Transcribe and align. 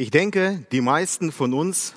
Ich 0.00 0.10
denke, 0.10 0.64
die 0.72 0.80
meisten 0.80 1.30
von 1.30 1.52
uns 1.52 1.92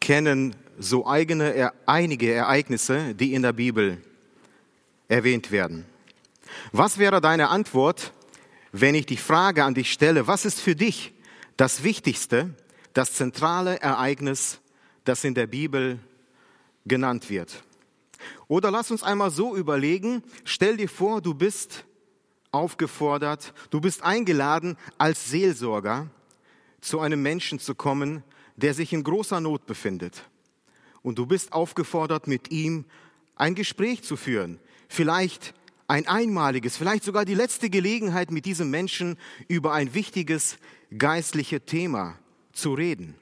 kennen 0.00 0.56
so 0.76 1.06
eigene, 1.06 1.72
einige 1.86 2.32
Ereignisse, 2.32 3.14
die 3.14 3.32
in 3.32 3.42
der 3.42 3.52
Bibel 3.52 4.02
erwähnt 5.06 5.52
werden. 5.52 5.86
Was 6.72 6.98
wäre 6.98 7.20
deine 7.20 7.48
Antwort, 7.48 8.12
wenn 8.72 8.96
ich 8.96 9.06
die 9.06 9.18
Frage 9.18 9.62
an 9.62 9.74
dich 9.74 9.92
stelle, 9.92 10.26
was 10.26 10.44
ist 10.44 10.60
für 10.60 10.74
dich 10.74 11.12
das 11.56 11.84
Wichtigste, 11.84 12.50
das 12.92 13.12
zentrale 13.12 13.80
Ereignis, 13.80 14.58
das 15.04 15.22
in 15.22 15.34
der 15.34 15.46
Bibel 15.46 16.00
genannt 16.86 17.30
wird? 17.30 17.62
Oder 18.48 18.72
lass 18.72 18.90
uns 18.90 19.04
einmal 19.04 19.30
so 19.30 19.54
überlegen, 19.54 20.24
stell 20.42 20.76
dir 20.76 20.88
vor, 20.88 21.22
du 21.22 21.34
bist 21.34 21.84
aufgefordert, 22.50 23.54
du 23.70 23.80
bist 23.80 24.02
eingeladen 24.02 24.76
als 24.98 25.30
Seelsorger 25.30 26.10
zu 26.80 27.00
einem 27.00 27.22
Menschen 27.22 27.58
zu 27.58 27.74
kommen, 27.74 28.22
der 28.56 28.74
sich 28.74 28.92
in 28.92 29.04
großer 29.04 29.40
Not 29.40 29.66
befindet. 29.66 30.24
Und 31.02 31.18
du 31.18 31.26
bist 31.26 31.52
aufgefordert, 31.52 32.26
mit 32.26 32.50
ihm 32.50 32.84
ein 33.36 33.54
Gespräch 33.54 34.02
zu 34.02 34.16
führen. 34.16 34.58
Vielleicht 34.88 35.54
ein 35.88 36.08
einmaliges, 36.08 36.76
vielleicht 36.76 37.04
sogar 37.04 37.24
die 37.24 37.34
letzte 37.34 37.70
Gelegenheit, 37.70 38.30
mit 38.30 38.44
diesem 38.44 38.70
Menschen 38.70 39.16
über 39.46 39.72
ein 39.72 39.94
wichtiges 39.94 40.58
geistliches 40.96 41.62
Thema 41.66 42.18
zu 42.52 42.74
reden. 42.74 43.14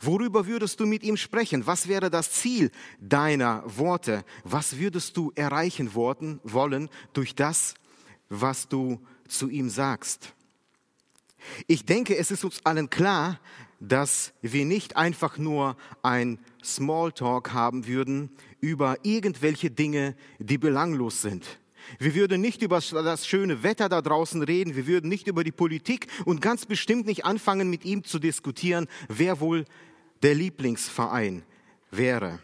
Worüber 0.00 0.46
würdest 0.46 0.80
du 0.80 0.86
mit 0.86 1.02
ihm 1.02 1.16
sprechen? 1.16 1.66
Was 1.66 1.88
wäre 1.88 2.10
das 2.10 2.30
Ziel 2.30 2.70
deiner 3.00 3.62
Worte? 3.64 4.24
Was 4.42 4.78
würdest 4.78 5.16
du 5.16 5.32
erreichen 5.34 5.94
wollen 5.94 6.90
durch 7.12 7.34
das, 7.34 7.74
was 8.28 8.68
du 8.68 9.00
zu 9.28 9.48
ihm 9.48 9.70
sagst? 9.70 10.34
Ich 11.66 11.84
denke, 11.84 12.16
es 12.16 12.30
ist 12.30 12.44
uns 12.44 12.64
allen 12.64 12.90
klar, 12.90 13.40
dass 13.80 14.32
wir 14.42 14.64
nicht 14.64 14.96
einfach 14.96 15.38
nur 15.38 15.76
ein 16.02 16.38
Smalltalk 16.62 17.52
haben 17.52 17.86
würden 17.86 18.30
über 18.60 18.96
irgendwelche 19.02 19.70
Dinge, 19.70 20.16
die 20.38 20.58
belanglos 20.58 21.22
sind. 21.22 21.58
Wir 21.98 22.14
würden 22.14 22.40
nicht 22.40 22.62
über 22.62 22.80
das 22.80 23.26
schöne 23.26 23.62
Wetter 23.62 23.88
da 23.88 24.00
draußen 24.00 24.42
reden, 24.42 24.74
wir 24.74 24.86
würden 24.86 25.08
nicht 25.08 25.26
über 25.26 25.44
die 25.44 25.52
Politik 25.52 26.06
und 26.24 26.40
ganz 26.40 26.64
bestimmt 26.64 27.06
nicht 27.06 27.26
anfangen, 27.26 27.68
mit 27.68 27.84
ihm 27.84 28.04
zu 28.04 28.18
diskutieren, 28.18 28.86
wer 29.08 29.40
wohl 29.40 29.66
der 30.22 30.34
Lieblingsverein 30.34 31.42
wäre. 31.90 32.38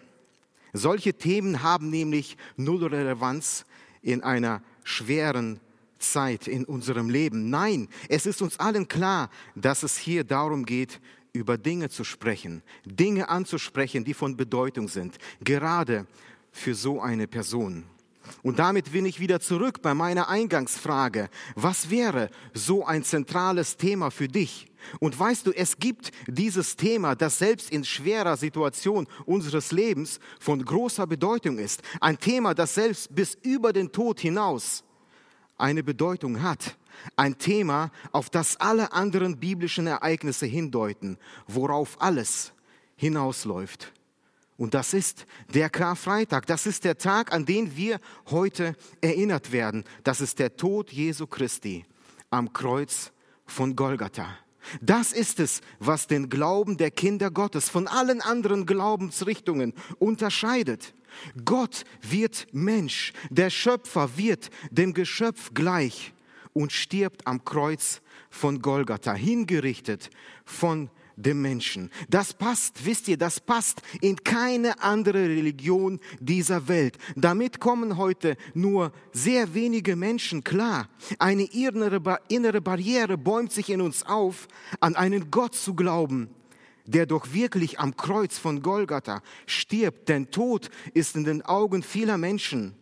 Solche 0.73 1.15
Themen 1.15 1.63
haben 1.63 1.91
nämlich 1.91 2.37
null 2.57 2.85
Relevanz 2.85 3.65
in 4.03 4.23
einer 4.23 4.63
schweren 4.85 5.61
Zeit 6.01 6.49
in 6.49 6.65
unserem 6.65 7.11
Leben. 7.11 7.51
Nein, 7.51 7.89
es 8.09 8.27
ist 8.27 8.43
uns 8.43 8.59
allen 8.59 8.89
klar, 8.89 9.31
dass 9.55 9.83
es 9.83 9.97
hier 9.97 10.25
darum 10.25 10.65
geht, 10.65 11.01
über 11.33 11.59
Dinge 11.59 11.89
zu 11.89 12.05
sprechen, 12.05 12.63
Dinge 12.85 13.29
anzusprechen, 13.29 14.05
die 14.05 14.15
von 14.15 14.37
Bedeutung 14.37 14.89
sind, 14.89 15.19
gerade 15.43 16.07
für 16.51 16.75
so 16.75 17.01
eine 17.01 17.29
Person. 17.29 17.85
Und 18.43 18.59
damit 18.59 18.93
bin 18.93 19.07
ich 19.07 19.21
wieder 19.21 19.41
zurück 19.41 19.83
bei 19.83 19.95
meiner 19.95 20.29
Eingangsfrage. 20.29 21.29
Was 21.55 21.91
wäre 21.91 22.31
so 22.55 22.85
ein 22.85 23.03
zentrales 23.03 23.77
Thema 23.77 24.11
für 24.11 24.29
dich? 24.29 24.67
Und 24.99 25.19
weißt 25.19 25.47
du, 25.47 25.53
es 25.53 25.79
gibt 25.79 26.11
dieses 26.27 26.77
Thema, 26.77 27.15
das 27.15 27.39
selbst 27.39 27.71
in 27.71 27.85
schwerer 27.85 28.37
Situation 28.37 29.07
unseres 29.27 29.73
Lebens 29.73 30.21
von 30.39 30.65
großer 30.65 31.07
Bedeutung 31.07 31.59
ist. 31.59 31.83
Ein 32.01 32.19
Thema, 32.19 32.55
das 32.55 32.75
selbst 32.75 33.15
bis 33.15 33.37
über 33.43 33.73
den 33.73 33.93
Tod 33.93 34.21
hinaus 34.21 34.85
eine 35.61 35.83
Bedeutung 35.83 36.43
hat. 36.43 36.77
Ein 37.17 37.39
Thema, 37.39 37.91
auf 38.13 38.29
das 38.31 38.57
alle 38.57 38.93
anderen 38.93 39.39
biblischen 39.39 39.87
Ereignisse 39.87 40.47
hindeuten, 40.47 41.19
worauf 41.47 42.01
alles 42.01 42.53
hinausläuft. 42.97 43.93
Und 44.59 44.75
das 44.75 44.93
ist 44.93 45.25
der 45.55 45.71
Karfreitag. 45.71 46.45
Das 46.45 46.67
ist 46.67 46.85
der 46.85 46.99
Tag, 46.99 47.33
an 47.33 47.47
den 47.47 47.77
wir 47.77 47.99
heute 48.31 48.77
erinnert 49.01 49.53
werden. 49.53 49.85
Das 50.05 50.21
ist 50.21 50.39
der 50.39 50.55
Tod 50.57 50.93
Jesu 50.93 51.27
Christi 51.27 51.87
am 52.29 52.53
Kreuz 52.53 53.11
von 53.47 53.75
Golgatha. 53.75 54.37
Das 54.81 55.13
ist 55.13 55.41
es, 55.41 55.61
was 55.79 56.07
den 56.07 56.29
Glauben 56.29 56.77
der 56.77 56.91
Kinder 56.91 57.31
Gottes 57.31 57.69
von 57.69 57.87
allen 57.87 58.21
anderen 58.21 58.67
Glaubensrichtungen 58.67 59.75
unterscheidet. 59.99 60.95
Gott 61.45 61.85
wird 62.03 62.47
Mensch, 62.53 63.13
der 63.31 63.51
Schöpfer 63.51 64.17
wird 64.17 64.51
dem 64.71 64.95
Geschöpf 64.95 65.53
gleich 65.55 66.13
und 66.53 66.73
stirbt 66.73 67.27
am 67.27 67.45
Kreuz 67.45 68.01
von 68.31 68.61
Golgatha, 68.63 69.15
hingerichtet 69.15 70.11
von 70.45 70.91
dem 71.23 71.43
Menschen. 71.43 71.91
Das 72.09 72.33
passt, 72.33 72.85
wisst 72.85 73.09
ihr, 73.09 73.17
das 73.17 73.41
passt 73.41 73.83
in 74.01 74.17
keine 74.17 74.83
andere 74.83 75.29
Religion 75.29 76.01
dieser 76.19 76.69
Welt. 76.69 76.99
Damit 77.17 77.61
kommen 77.61 77.97
heute 77.97 78.37
nur 78.55 78.93
sehr 79.13 79.55
wenige 79.55 79.97
Menschen 79.97 80.45
klar. 80.45 80.89
Eine 81.19 81.45
innere 81.45 82.61
Barriere 82.61 83.19
bäumt 83.19 83.53
sich 83.53 83.71
in 83.71 83.81
uns 83.81 84.05
auf, 84.05 84.49
an 84.81 84.97
einen 84.97 85.31
Gott 85.31 85.55
zu 85.55 85.75
glauben, 85.75 86.29
der 86.87 87.07
doch 87.07 87.33
wirklich 87.33 87.79
am 87.79 87.97
Kreuz 87.97 88.39
von 88.39 88.63
Golgatha 88.63 89.23
stirbt. 89.47 90.09
Denn 90.09 90.31
Tod 90.31 90.71
ist 90.95 91.17
in 91.17 91.25
den 91.25 91.43
Augen 91.43 91.83
vieler 91.83 92.19
Menschen 92.19 92.75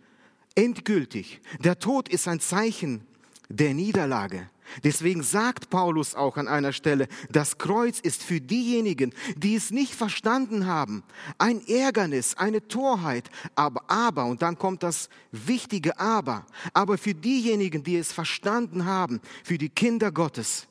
endgültig. 0.55 1.41
Der 1.61 1.79
Tod 1.79 2.09
ist 2.09 2.27
ein 2.27 2.41
Zeichen 2.41 3.03
der 3.49 3.75
Niederlage. 3.75 4.51
Deswegen 4.85 5.23
sagt 5.23 5.71
Paulus 5.71 6.15
auch 6.15 6.37
an 6.37 6.49
einer 6.49 6.73
Stelle, 6.73 7.09
das 7.31 7.59
Kreuz 7.59 8.01
ist 8.01 8.23
für 8.23 8.41
diejenigen, 8.41 9.15
die 9.37 9.55
es 9.55 9.71
nicht 9.71 9.95
verstanden 9.95 10.67
haben, 10.67 11.03
ein 11.39 11.67
Ärgernis, 11.67 12.35
eine 12.35 12.67
Torheit, 12.67 13.31
aber, 13.55 13.83
aber, 13.89 14.27
und 14.27 14.43
dann 14.43 14.59
kommt 14.59 14.83
das 14.83 15.09
wichtige 15.33 15.99
Aber, 15.99 16.47
aber 16.73 16.97
für 16.97 17.15
diejenigen, 17.15 17.83
die 17.83 17.97
es 17.97 18.13
verstanden 18.13 18.85
haben, 18.85 19.21
für 19.43 19.59
die 19.59 19.69
Kinder 19.69 20.13
Gottes, 20.13 20.67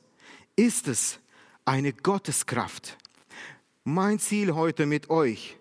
ist 0.55 0.87
es 0.87 1.19
eine 1.65 1.91
Gotteskraft. 1.91 2.97
Mein 3.83 4.19
Ziel 4.19 4.55
heute 4.55 4.85
mit 4.85 5.09
euch 5.09 5.57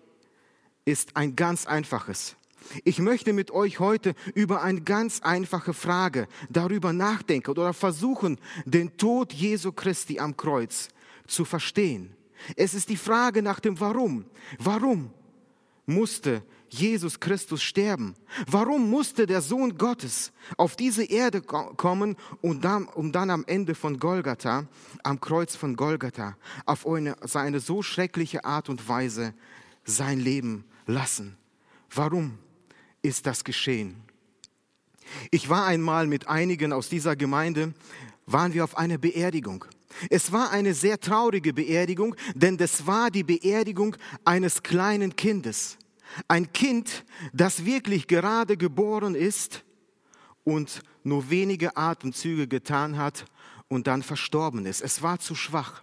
ist 0.85 1.17
ein 1.17 1.35
ganz 1.35 1.65
einfaches. 1.65 2.36
Ich 2.83 2.99
möchte 2.99 3.33
mit 3.33 3.51
euch 3.51 3.79
heute 3.79 4.13
über 4.33 4.61
eine 4.61 4.81
ganz 4.81 5.21
einfache 5.21 5.73
Frage 5.73 6.27
darüber 6.49 6.93
nachdenken 6.93 7.51
oder 7.51 7.73
versuchen, 7.73 8.39
den 8.65 8.97
Tod 8.97 9.33
Jesu 9.33 9.71
Christi 9.71 10.19
am 10.19 10.35
Kreuz 10.35 10.89
zu 11.27 11.45
verstehen. 11.45 12.15
Es 12.55 12.73
ist 12.73 12.89
die 12.89 12.97
Frage 12.97 13.41
nach 13.41 13.59
dem 13.59 13.79
Warum. 13.79 14.25
Warum 14.59 15.11
musste 15.85 16.43
Jesus 16.69 17.19
Christus 17.19 17.63
sterben? 17.63 18.15
Warum 18.49 18.89
musste 18.89 19.25
der 19.25 19.41
Sohn 19.41 19.77
Gottes 19.77 20.31
auf 20.57 20.75
diese 20.75 21.03
Erde 21.03 21.41
kommen, 21.41 22.17
und 22.41 22.65
dann, 22.65 22.85
um 22.85 23.11
dann 23.11 23.29
am 23.29 23.45
Ende 23.47 23.73
von 23.73 23.99
Golgatha, 23.99 24.67
am 25.03 25.19
Kreuz 25.21 25.55
von 25.55 25.75
Golgatha, 25.75 26.35
auf 26.65 26.85
eine, 26.85 27.15
seine 27.21 27.59
so 27.59 27.81
schreckliche 27.81 28.43
Art 28.43 28.69
und 28.69 28.87
Weise 28.87 29.33
sein 29.85 30.19
Leben 30.19 30.65
lassen? 30.85 31.37
Warum 31.89 32.37
ist 33.01 33.25
das 33.25 33.43
geschehen? 33.43 33.95
Ich 35.31 35.49
war 35.49 35.65
einmal 35.65 36.07
mit 36.07 36.27
einigen 36.27 36.73
aus 36.73 36.89
dieser 36.89 37.15
Gemeinde, 37.15 37.73
waren 38.25 38.53
wir 38.53 38.63
auf 38.63 38.77
einer 38.77 38.97
Beerdigung. 38.97 39.65
Es 40.09 40.31
war 40.31 40.51
eine 40.51 40.73
sehr 40.73 40.99
traurige 40.99 41.53
Beerdigung, 41.53 42.15
denn 42.35 42.57
das 42.57 42.85
war 42.85 43.09
die 43.09 43.23
Beerdigung 43.23 43.95
eines 44.25 44.63
kleinen 44.63 45.15
Kindes. 45.15 45.77
Ein 46.27 46.51
Kind, 46.53 47.05
das 47.33 47.65
wirklich 47.65 48.07
gerade 48.07 48.57
geboren 48.57 49.15
ist 49.15 49.63
und 50.43 50.81
nur 51.03 51.29
wenige 51.29 51.75
Atemzüge 51.77 52.47
getan 52.47 52.97
hat 52.97 53.25
und 53.67 53.87
dann 53.87 54.03
verstorben 54.03 54.65
ist. 54.65 54.81
Es 54.81 55.01
war 55.01 55.19
zu 55.19 55.35
schwach. 55.35 55.81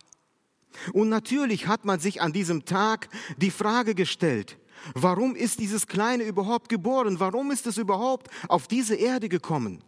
Und 0.93 1.09
natürlich 1.09 1.67
hat 1.67 1.85
man 1.85 2.01
sich 2.01 2.21
an 2.21 2.33
diesem 2.33 2.65
Tag 2.65 3.09
die 3.37 3.51
Frage 3.51 3.95
gestellt, 3.95 4.59
warum 4.95 5.35
ist 5.35 5.59
dieses 5.61 5.87
Kleine 5.87 6.25
überhaupt 6.25 6.69
geboren? 6.69 7.21
Warum 7.21 7.51
ist 7.51 7.67
es 7.67 7.79
überhaupt 7.79 8.29
auf 8.49 8.69
diese 8.69 8.95
Erde 8.95 9.29
gekommen? 9.29 9.83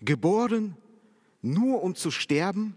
Geboren 0.00 0.76
nur 1.42 1.82
um 1.82 1.94
zu 1.94 2.10
sterben? 2.10 2.76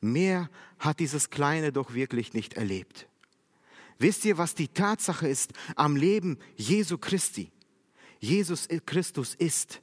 Mehr 0.00 0.50
hat 0.78 1.00
dieses 1.00 1.30
Kleine 1.30 1.72
doch 1.72 1.94
wirklich 1.94 2.32
nicht 2.32 2.54
erlebt. 2.54 3.06
Wisst 3.98 4.24
ihr, 4.24 4.36
was 4.36 4.54
die 4.54 4.68
Tatsache 4.68 5.28
ist 5.28 5.52
am 5.76 5.94
Leben 5.94 6.38
Jesu 6.56 6.98
Christi? 6.98 7.52
Jesus 8.18 8.66
Christus 8.86 9.34
ist 9.34 9.80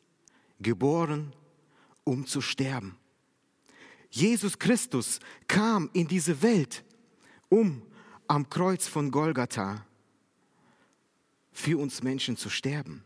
geboren, 0.60 1.34
um 2.04 2.26
zu 2.26 2.42
sterben. 2.42 2.98
Jesus 4.10 4.58
Christus 4.58 5.20
kam 5.48 5.90
in 5.94 6.08
diese 6.08 6.42
Welt, 6.42 6.84
um 7.50 7.82
am 8.30 8.50
Kreuz 8.50 8.88
von 8.88 9.12
Golgatha 9.12 9.86
für 11.52 11.78
uns 11.78 12.04
Menschen 12.04 12.38
zu 12.38 12.50
sterben. 12.50 13.04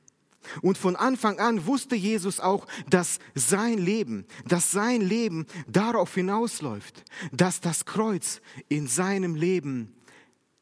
Und 0.62 0.78
von 0.78 0.98
Anfang 0.98 1.40
an 1.40 1.66
wusste 1.66 1.96
Jesus 1.96 2.42
auch, 2.42 2.68
dass 2.90 3.20
sein 3.34 3.78
Leben, 3.78 4.26
dass 4.46 4.72
sein 4.72 5.02
Leben 5.02 5.48
darauf 5.68 6.14
hinausläuft, 6.14 7.04
dass 7.32 7.62
das 7.62 7.86
Kreuz 7.86 8.42
in 8.68 8.88
seinem 8.88 9.36
Leben 9.36 9.96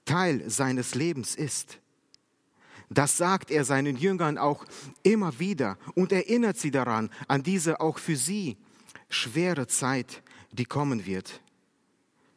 Teil 0.05 0.47
seines 0.49 0.93
Lebens 0.93 1.35
ist. 1.35 1.79
Das 2.89 3.17
sagt 3.17 3.49
er 3.49 3.65
seinen 3.65 3.95
Jüngern 3.95 4.37
auch 4.37 4.65
immer 5.01 5.39
wieder 5.39 5.77
und 5.95 6.11
erinnert 6.11 6.57
sie 6.57 6.71
daran, 6.71 7.09
an 7.27 7.41
diese 7.41 7.79
auch 7.79 7.97
für 7.97 8.15
sie 8.15 8.57
schwere 9.09 9.65
Zeit, 9.65 10.21
die 10.51 10.65
kommen 10.65 11.05
wird. 11.05 11.41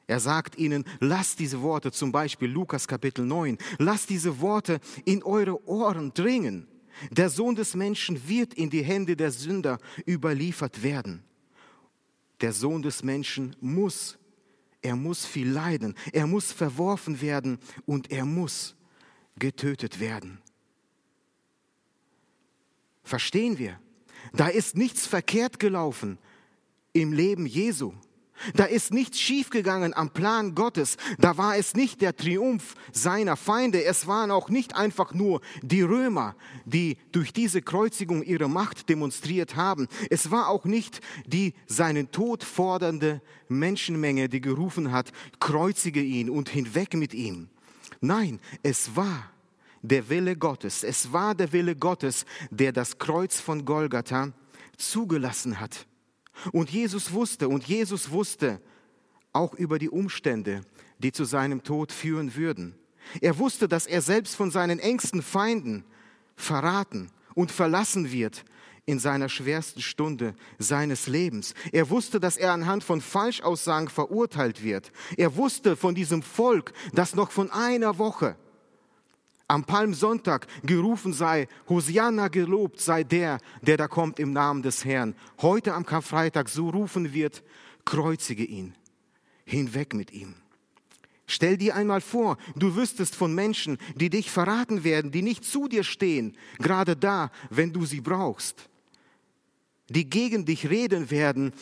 Er 0.06 0.20
sagt 0.20 0.58
ihnen, 0.58 0.84
lasst 1.00 1.38
diese 1.38 1.62
Worte, 1.62 1.90
zum 1.90 2.12
Beispiel 2.12 2.50
Lukas 2.50 2.86
Kapitel 2.86 3.24
9, 3.24 3.56
lasst 3.78 4.10
diese 4.10 4.40
Worte 4.40 4.80
in 5.04 5.22
eure 5.22 5.66
Ohren 5.66 6.12
dringen. 6.12 6.68
Der 7.10 7.30
Sohn 7.30 7.54
des 7.54 7.74
Menschen 7.74 8.28
wird 8.28 8.54
in 8.54 8.70
die 8.70 8.82
Hände 8.82 9.16
der 9.16 9.30
Sünder 9.30 9.78
überliefert 10.06 10.82
werden. 10.82 11.24
Der 12.40 12.52
Sohn 12.52 12.82
des 12.82 13.02
Menschen 13.02 13.56
muss, 13.60 14.18
er 14.82 14.96
muss 14.96 15.24
viel 15.24 15.48
leiden, 15.48 15.94
er 16.12 16.26
muss 16.26 16.52
verworfen 16.52 17.20
werden 17.20 17.58
und 17.86 18.10
er 18.10 18.24
muss 18.24 18.76
getötet 19.38 19.98
werden. 20.00 20.38
Verstehen 23.02 23.58
wir? 23.58 23.78
Da 24.32 24.48
ist 24.48 24.76
nichts 24.76 25.06
verkehrt 25.06 25.58
gelaufen 25.58 26.18
im 26.92 27.12
Leben 27.12 27.46
Jesu. 27.46 27.92
Da 28.54 28.64
ist 28.64 28.92
nichts 28.92 29.19
schiefgegangen 29.19 29.94
am 29.94 30.10
Plan 30.10 30.54
Gottes. 30.54 30.96
Da 31.19 31.36
war 31.38 31.56
es 31.56 31.75
nicht 31.75 32.00
der 32.00 32.16
Triumph 32.16 32.75
seiner 32.92 33.36
Feinde. 33.36 33.84
Es 33.84 34.06
waren 34.06 34.31
auch 34.31 34.48
nicht 34.48 34.76
einfach 34.76 35.14
nur 35.14 35.40
die 35.62 35.82
Römer, 35.82 36.34
die 36.64 36.98
durch 37.12 37.32
diese 37.32 37.62
Kreuzigung 37.62 38.22
ihre 38.22 38.48
Macht 38.48 38.88
demonstriert 38.88 39.56
haben. 39.56 39.88
Es 40.10 40.31
war 40.31 40.48
auch 40.48 40.64
nicht 40.64 41.00
die 41.26 41.54
seinen 41.66 42.10
Tod 42.10 42.44
fordernde 42.44 43.22
Menschenmenge, 43.48 44.28
die 44.28 44.40
gerufen 44.40 44.92
hat, 44.92 45.12
kreuzige 45.40 46.02
ihn 46.02 46.28
und 46.28 46.48
hinweg 46.48 46.94
mit 46.94 47.14
ihm. 47.14 47.48
Nein, 48.00 48.40
es 48.62 48.96
war 48.96 49.30
der 49.82 50.08
Wille 50.08 50.37
Gottes. 50.37 50.82
Es 50.82 51.12
war 51.12 51.34
der 51.34 51.52
Wille 51.52 51.76
Gottes, 51.76 52.25
der 52.50 52.72
das 52.72 52.98
Kreuz 52.98 53.40
von 53.40 53.64
Golgatha 53.64 54.32
zugelassen 54.76 55.60
hat. 55.60 55.87
Und 56.52 56.70
Jesus 56.70 57.12
wusste, 57.12 57.48
und 57.48 57.66
Jesus 57.66 58.10
wusste 58.10 58.60
auch 59.32 59.54
über 59.54 59.78
die 59.78 59.90
Umstände, 59.90 60.62
die 60.98 61.12
zu 61.12 61.25
seinem 61.25 61.62
Tod 61.62 61.92
führen 61.92 62.34
würden. 62.36 62.75
Er 63.20 63.38
wusste, 63.38 63.69
dass 63.69 63.86
er 63.86 64.00
selbst 64.00 64.34
von 64.34 64.50
seinen 64.50 64.78
engsten 64.78 65.22
Feinden 65.22 65.84
verraten 66.36 67.10
und 67.34 67.52
verlassen 67.52 68.12
wird 68.12 68.44
in 68.86 68.98
seiner 68.98 69.28
schwersten 69.28 69.81
Stunde 69.81 70.34
seines 70.58 71.06
Lebens. 71.06 71.54
Er 71.72 71.88
wusste, 71.90 72.20
dass 72.20 72.37
er 72.37 72.52
anhand 72.52 72.84
von 72.84 73.00
Falschaussagen 73.00 73.88
verurteilt 73.88 74.62
wird. 74.62 74.92
Er 75.16 75.37
wusste 75.37 75.76
von 75.76 75.94
diesem 75.94 76.22
Volk, 76.22 76.72
das 76.92 77.14
noch 77.14 77.30
von 77.30 77.50
einer 77.50 77.98
Woche 77.98 78.37
am 79.54 79.64
Palmsonntag 79.64 80.48
gerufen 80.64 81.12
sei, 81.12 81.46
Hosianna 81.68 82.26
gelobt 82.26 82.80
sei 82.80 83.04
der, 83.04 83.38
der 83.62 83.76
da 83.76 83.86
kommt 83.86 84.18
im 84.18 84.32
Namen 84.32 84.62
des 84.62 84.84
Herrn. 84.84 85.14
Heute 85.40 85.74
am 85.74 85.86
Karfreitag 85.86 86.48
so 86.48 86.70
rufen 86.70 87.14
wird, 87.14 87.44
kreuzige 87.84 88.44
ihn, 88.44 88.74
hinweg 89.44 89.94
mit 89.94 90.12
ihm. 90.12 90.34
Stell 91.26 91.56
dir 91.56 91.76
einmal 91.76 92.00
vor, 92.00 92.36
du 92.56 92.74
wüsstest 92.74 93.14
von 93.14 93.32
Menschen, 93.34 93.78
die 93.94 94.10
dich 94.10 94.30
verraten 94.30 94.82
werden, 94.82 95.12
die 95.12 95.22
nicht 95.22 95.44
zu 95.44 95.68
dir 95.68 95.84
stehen, 95.84 96.36
gerade 96.58 96.96
da, 96.96 97.30
wenn 97.48 97.72
du 97.72 97.86
sie 97.86 98.00
brauchst, 98.00 98.68
die 99.88 100.10
gegen 100.10 100.44
dich 100.44 100.68
reden 100.68 101.10
werden, 101.12 101.52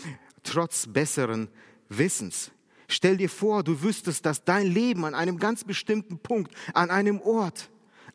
trotz 0.43 0.87
besseren 0.87 1.49
Wissens. 1.91 2.51
Stell 2.89 3.19
dir 3.19 3.31
vor, 3.31 3.63
du 3.63 3.83
wüsstest, 3.83 4.25
dass 4.25 4.45
dein 4.45 4.67
Leben 4.67 5.05
an 5.05 5.15
einem 5.15 5.39
ganz 5.39 5.63
bestimmten 5.65 6.19
Punkt, 6.19 6.53
an 6.75 6.91
einem 6.91 7.21
Ort 7.21 7.71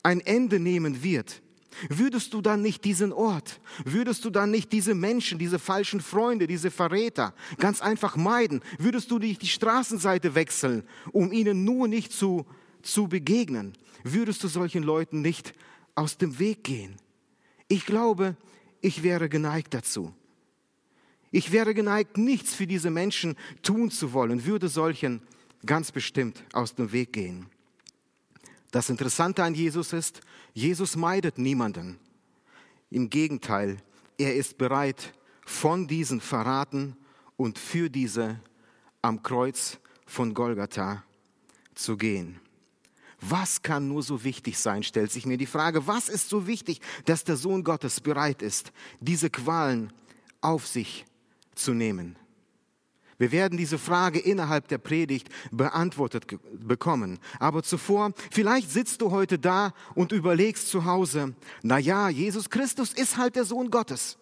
ein 0.08 0.22
Ende 0.22 0.58
nehmen 0.58 1.04
wird. 1.04 1.42
Würdest 1.90 2.34
du 2.34 2.42
dann 2.42 2.62
nicht 2.62 2.86
diesen 2.86 3.12
Ort, 3.12 3.60
würdest 3.84 4.24
du 4.24 4.30
dann 4.30 4.52
nicht 4.52 4.72
diese 4.72 4.96
Menschen, 4.96 5.38
diese 5.38 5.60
falschen 5.60 6.00
Freunde, 6.00 6.48
diese 6.48 6.72
Verräter 6.72 7.34
ganz 7.58 7.82
einfach 7.82 8.16
meiden? 8.16 8.62
Würdest 8.80 9.12
du 9.12 9.20
nicht 9.20 9.42
die 9.42 9.48
Straßenseite 9.48 10.34
wechseln, 10.34 10.84
um 11.12 11.34
ihnen 11.34 11.66
nur 11.66 11.90
nicht 11.90 12.14
zu, 12.14 12.46
zu 12.82 13.10
begegnen? 13.10 13.74
Würdest 14.06 14.42
du 14.46 14.48
solchen 14.48 14.82
Leuten 14.82 15.22
nicht 15.22 15.54
aus 15.94 16.18
dem 16.18 16.40
Weg 16.40 16.64
gehen? 16.64 16.96
Ich 17.68 17.86
glaube, 17.86 18.38
ich 18.80 19.04
wäre 19.04 19.28
geneigt 19.28 19.74
dazu. 19.74 20.14
Ich 21.32 21.52
wäre 21.52 21.74
geneigt, 21.74 22.18
nichts 22.18 22.56
für 22.56 22.66
diese 22.66 22.92
Menschen 22.92 23.36
tun 23.62 23.92
zu 23.92 24.14
wollen, 24.14 24.46
würde 24.46 24.70
solchen 24.70 25.22
ganz 25.66 25.92
bestimmt 25.92 26.46
aus 26.54 26.76
dem 26.76 26.94
Weg 26.94 27.12
gehen. 27.12 27.48
Das 28.78 28.92
Interessante 28.92 29.44
an 29.44 29.56
Jesus 29.56 29.92
ist, 29.92 30.22
Jesus 30.54 30.96
meidet 30.96 31.40
niemanden. 31.40 31.98
Im 32.92 33.10
Gegenteil, 33.10 33.78
er 34.20 34.36
ist 34.36 34.60
bereit, 34.60 35.16
von 35.44 35.88
diesen 35.88 36.22
Verraten 36.22 36.96
und 37.38 37.58
für 37.58 37.90
diese 37.90 38.40
am 39.02 39.24
Kreuz 39.24 39.80
von 40.06 40.36
Golgatha 40.36 41.04
zu 41.74 41.98
gehen. 41.98 42.40
Was 43.20 43.64
kann 43.64 43.88
nur 43.88 44.04
so 44.04 44.24
wichtig 44.24 44.60
sein, 44.60 44.84
stellt 44.84 45.12
sich 45.12 45.26
mir 45.26 45.38
die 45.38 45.48
Frage. 45.48 45.88
Was 45.88 46.08
ist 46.08 46.30
so 46.30 46.46
wichtig, 46.46 46.80
dass 47.06 47.24
der 47.24 47.36
Sohn 47.36 47.64
Gottes 47.64 48.00
bereit 48.00 48.44
ist, 48.44 48.72
diese 49.00 49.32
Qualen 49.32 49.92
auf 50.40 50.68
sich 50.68 51.04
zu 51.56 51.74
nehmen? 51.74 52.16
Wir 53.18 53.32
werden 53.32 53.58
diese 53.58 53.80
Frage 53.80 54.20
innerhalb 54.20 54.68
der 54.68 54.78
Predigt 54.78 55.30
beantwortet 55.52 56.28
bekommen. 56.54 57.20
Aber 57.40 57.64
zuvor, 57.64 58.12
vielleicht 58.30 58.70
sitzt 58.70 59.02
du 59.02 59.12
heute 59.12 59.40
da 59.40 59.74
und 59.96 60.12
überlegst 60.12 60.70
zu 60.70 60.86
Hause, 60.86 61.34
na 61.64 61.80
ja, 61.80 62.10
Jesus 62.10 62.50
Christus 62.50 62.94
ist 62.94 63.18
halt 63.18 63.36
der 63.36 63.46
Sohn 63.46 63.72
Gottes. 63.72 64.18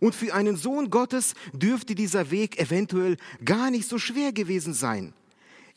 Und 0.00 0.14
für 0.14 0.34
einen 0.34 0.56
Sohn 0.56 0.90
Gottes 0.90 1.34
dürfte 1.52 1.94
dieser 1.94 2.30
Weg 2.30 2.58
eventuell 2.58 3.16
gar 3.44 3.70
nicht 3.70 3.88
so 3.88 3.98
schwer 3.98 4.32
gewesen 4.32 4.74
sein. 4.74 5.14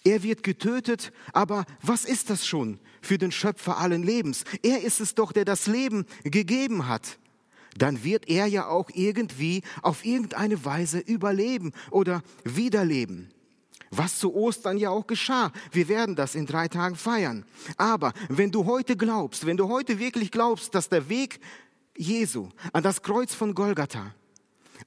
Er 0.03 0.23
wird 0.23 0.43
getötet, 0.43 1.11
aber 1.33 1.65
was 1.81 2.05
ist 2.05 2.29
das 2.29 2.45
schon 2.45 2.79
für 3.01 3.17
den 3.17 3.31
Schöpfer 3.31 3.77
allen 3.77 4.03
Lebens? 4.03 4.45
Er 4.63 4.81
ist 4.81 5.01
es 5.01 5.15
doch, 5.15 5.31
der 5.31 5.45
das 5.45 5.67
Leben 5.67 6.05
gegeben 6.23 6.87
hat 6.87 7.19
dann 7.77 8.03
wird 8.03 8.29
er 8.29 8.47
ja 8.47 8.67
auch 8.67 8.89
irgendwie 8.93 9.61
auf 9.81 10.05
irgendeine 10.05 10.63
Weise 10.63 10.99
überleben 10.99 11.73
oder 11.91 12.21
wiederleben. 12.43 13.31
Was 13.91 14.19
zu 14.19 14.33
Ostern 14.33 14.77
ja 14.77 14.89
auch 14.89 15.07
geschah. 15.07 15.51
Wir 15.71 15.87
werden 15.87 16.15
das 16.15 16.35
in 16.35 16.45
drei 16.45 16.67
Tagen 16.67 16.95
feiern. 16.95 17.45
Aber 17.77 18.13
wenn 18.29 18.51
du 18.51 18.65
heute 18.65 18.97
glaubst, 18.97 19.45
wenn 19.45 19.57
du 19.57 19.69
heute 19.69 19.99
wirklich 19.99 20.31
glaubst, 20.31 20.75
dass 20.75 20.89
der 20.89 21.07
Weg 21.07 21.39
Jesu 21.95 22.49
an 22.73 22.83
das 22.83 23.01
Kreuz 23.01 23.33
von 23.33 23.53
Golgatha 23.53 24.13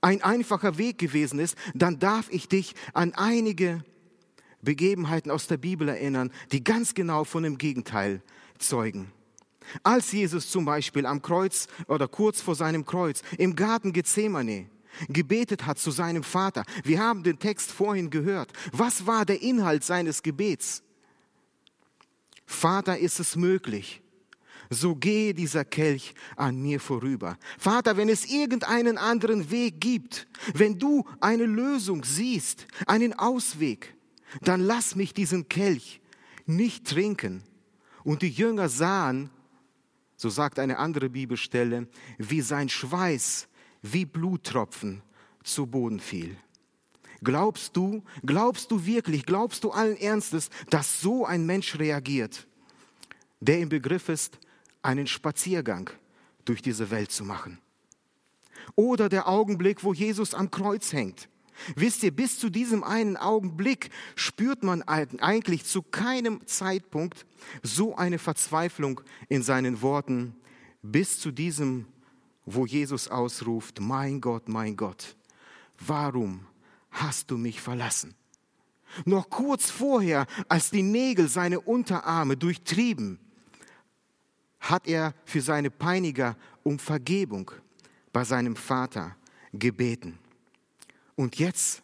ein 0.00 0.22
einfacher 0.22 0.78
Weg 0.78 0.98
gewesen 0.98 1.38
ist, 1.38 1.56
dann 1.74 1.98
darf 1.98 2.28
ich 2.30 2.48
dich 2.48 2.74
an 2.92 3.14
einige 3.14 3.82
Begebenheiten 4.60 5.30
aus 5.30 5.46
der 5.46 5.56
Bibel 5.56 5.88
erinnern, 5.88 6.30
die 6.52 6.62
ganz 6.62 6.94
genau 6.94 7.24
von 7.24 7.42
dem 7.42 7.58
Gegenteil 7.58 8.22
zeugen. 8.58 9.10
Als 9.82 10.12
Jesus 10.12 10.50
zum 10.50 10.64
Beispiel 10.64 11.06
am 11.06 11.22
Kreuz 11.22 11.68
oder 11.86 12.08
kurz 12.08 12.40
vor 12.40 12.54
seinem 12.54 12.84
Kreuz 12.84 13.22
im 13.36 13.56
Garten 13.56 13.92
Gethsemane 13.92 14.70
gebetet 15.08 15.66
hat 15.66 15.78
zu 15.78 15.90
seinem 15.90 16.24
Vater, 16.24 16.64
wir 16.82 17.00
haben 17.00 17.22
den 17.22 17.38
Text 17.38 17.70
vorhin 17.70 18.10
gehört. 18.10 18.52
Was 18.72 19.06
war 19.06 19.24
der 19.24 19.42
Inhalt 19.42 19.84
seines 19.84 20.22
Gebets? 20.22 20.82
Vater, 22.46 22.98
ist 22.98 23.20
es 23.20 23.36
möglich, 23.36 24.00
so 24.70 24.94
gehe 24.94 25.34
dieser 25.34 25.64
Kelch 25.64 26.14
an 26.36 26.60
mir 26.60 26.80
vorüber. 26.80 27.38
Vater, 27.58 27.96
wenn 27.96 28.08
es 28.08 28.24
irgendeinen 28.26 28.98
anderen 28.98 29.50
Weg 29.50 29.80
gibt, 29.80 30.26
wenn 30.54 30.78
du 30.78 31.04
eine 31.20 31.44
Lösung 31.44 32.04
siehst, 32.04 32.66
einen 32.86 33.12
Ausweg, 33.12 33.94
dann 34.42 34.60
lass 34.60 34.94
mich 34.94 35.14
diesen 35.14 35.48
Kelch 35.48 36.00
nicht 36.46 36.86
trinken. 36.86 37.42
Und 38.04 38.22
die 38.22 38.30
Jünger 38.30 38.68
sahen, 38.68 39.30
so 40.18 40.28
sagt 40.28 40.58
eine 40.58 40.78
andere 40.78 41.08
Bibelstelle, 41.08 41.86
wie 42.18 42.40
sein 42.40 42.68
Schweiß 42.68 43.48
wie 43.82 44.04
Bluttropfen 44.04 45.00
zu 45.44 45.66
Boden 45.66 46.00
fiel. 46.00 46.36
Glaubst 47.22 47.76
du, 47.76 48.02
glaubst 48.26 48.70
du 48.72 48.84
wirklich, 48.84 49.24
glaubst 49.24 49.62
du 49.62 49.70
allen 49.70 49.96
Ernstes, 49.96 50.50
dass 50.70 51.00
so 51.00 51.24
ein 51.24 51.46
Mensch 51.46 51.78
reagiert, 51.78 52.48
der 53.40 53.60
im 53.60 53.68
Begriff 53.68 54.08
ist, 54.08 54.38
einen 54.82 55.06
Spaziergang 55.06 55.88
durch 56.44 56.62
diese 56.62 56.90
Welt 56.90 57.12
zu 57.12 57.24
machen? 57.24 57.60
Oder 58.74 59.08
der 59.08 59.28
Augenblick, 59.28 59.84
wo 59.84 59.94
Jesus 59.94 60.34
am 60.34 60.50
Kreuz 60.50 60.92
hängt. 60.92 61.28
Wisst 61.74 62.02
ihr, 62.02 62.10
bis 62.10 62.38
zu 62.38 62.50
diesem 62.50 62.84
einen 62.84 63.16
Augenblick 63.16 63.90
spürt 64.14 64.62
man 64.62 64.82
eigentlich 64.82 65.64
zu 65.64 65.82
keinem 65.82 66.46
Zeitpunkt 66.46 67.26
so 67.62 67.96
eine 67.96 68.18
Verzweiflung 68.18 69.00
in 69.28 69.42
seinen 69.42 69.82
Worten 69.82 70.34
bis 70.82 71.20
zu 71.20 71.30
diesem, 71.30 71.86
wo 72.46 72.66
Jesus 72.66 73.08
ausruft, 73.08 73.80
mein 73.80 74.20
Gott, 74.20 74.48
mein 74.48 74.76
Gott, 74.76 75.16
warum 75.78 76.46
hast 76.90 77.30
du 77.30 77.36
mich 77.36 77.60
verlassen? 77.60 78.14
Noch 79.04 79.28
kurz 79.28 79.70
vorher, 79.70 80.26
als 80.48 80.70
die 80.70 80.82
Nägel 80.82 81.28
seine 81.28 81.60
Unterarme 81.60 82.36
durchtrieben, 82.36 83.18
hat 84.60 84.86
er 84.86 85.14
für 85.24 85.40
seine 85.40 85.70
Peiniger 85.70 86.36
um 86.62 86.78
Vergebung 86.78 87.50
bei 88.12 88.24
seinem 88.24 88.56
Vater 88.56 89.16
gebeten. 89.52 90.18
Und 91.18 91.40
jetzt 91.40 91.82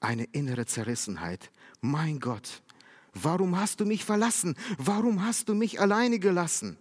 eine 0.00 0.24
innere 0.24 0.66
Zerrissenheit. 0.66 1.50
Mein 1.80 2.20
Gott, 2.20 2.60
warum 3.14 3.58
hast 3.58 3.80
du 3.80 3.86
mich 3.86 4.04
verlassen? 4.04 4.54
Warum 4.76 5.24
hast 5.24 5.48
du 5.48 5.54
mich 5.54 5.80
alleine 5.80 6.18
gelassen? 6.18 6.76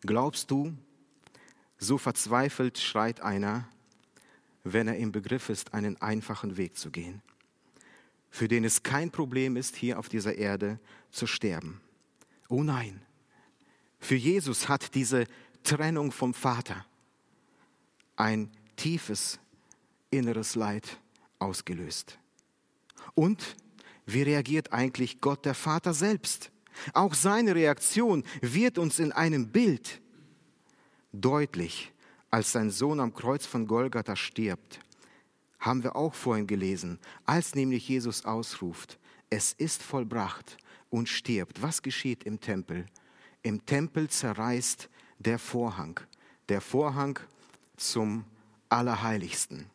Glaubst 0.00 0.50
du, 0.50 0.74
so 1.76 1.98
verzweifelt 1.98 2.78
schreit 2.78 3.20
einer, 3.20 3.68
wenn 4.64 4.88
er 4.88 4.96
im 4.96 5.12
Begriff 5.12 5.50
ist, 5.50 5.74
einen 5.74 6.00
einfachen 6.00 6.56
Weg 6.56 6.78
zu 6.78 6.90
gehen, 6.90 7.20
für 8.30 8.48
den 8.48 8.64
es 8.64 8.82
kein 8.82 9.10
Problem 9.10 9.58
ist, 9.58 9.76
hier 9.76 9.98
auf 9.98 10.08
dieser 10.08 10.36
Erde 10.36 10.80
zu 11.10 11.26
sterben. 11.26 11.82
Oh 12.48 12.62
nein, 12.62 13.02
für 14.00 14.16
Jesus 14.16 14.70
hat 14.70 14.94
diese 14.94 15.26
Trennung 15.64 16.12
vom 16.12 16.32
Vater 16.32 16.86
ein 18.18 18.50
tiefes 18.76 19.38
inneres 20.10 20.54
Leid 20.54 20.98
ausgelöst. 21.38 22.18
Und 23.14 23.56
wie 24.06 24.22
reagiert 24.22 24.72
eigentlich 24.72 25.20
Gott 25.20 25.44
der 25.44 25.54
Vater 25.54 25.94
selbst? 25.94 26.50
Auch 26.94 27.14
seine 27.14 27.54
Reaktion 27.54 28.24
wird 28.40 28.78
uns 28.78 28.98
in 28.98 29.12
einem 29.12 29.48
Bild 29.48 30.00
deutlich, 31.12 31.92
als 32.30 32.52
sein 32.52 32.70
Sohn 32.70 33.00
am 33.00 33.14
Kreuz 33.14 33.46
von 33.46 33.66
Golgatha 33.66 34.16
stirbt. 34.16 34.80
Haben 35.58 35.82
wir 35.82 35.96
auch 35.96 36.14
vorhin 36.14 36.46
gelesen, 36.46 36.98
als 37.24 37.54
nämlich 37.54 37.88
Jesus 37.88 38.24
ausruft, 38.24 38.98
es 39.30 39.52
ist 39.52 39.82
vollbracht 39.82 40.56
und 40.90 41.08
stirbt. 41.08 41.60
Was 41.60 41.82
geschieht 41.82 42.24
im 42.24 42.40
Tempel? 42.40 42.86
Im 43.42 43.64
Tempel 43.66 44.08
zerreißt 44.08 44.88
der 45.18 45.38
Vorhang, 45.38 46.00
der 46.48 46.60
Vorhang 46.60 47.18
zum 47.78 48.24
Allerheiligsten. 48.68 49.66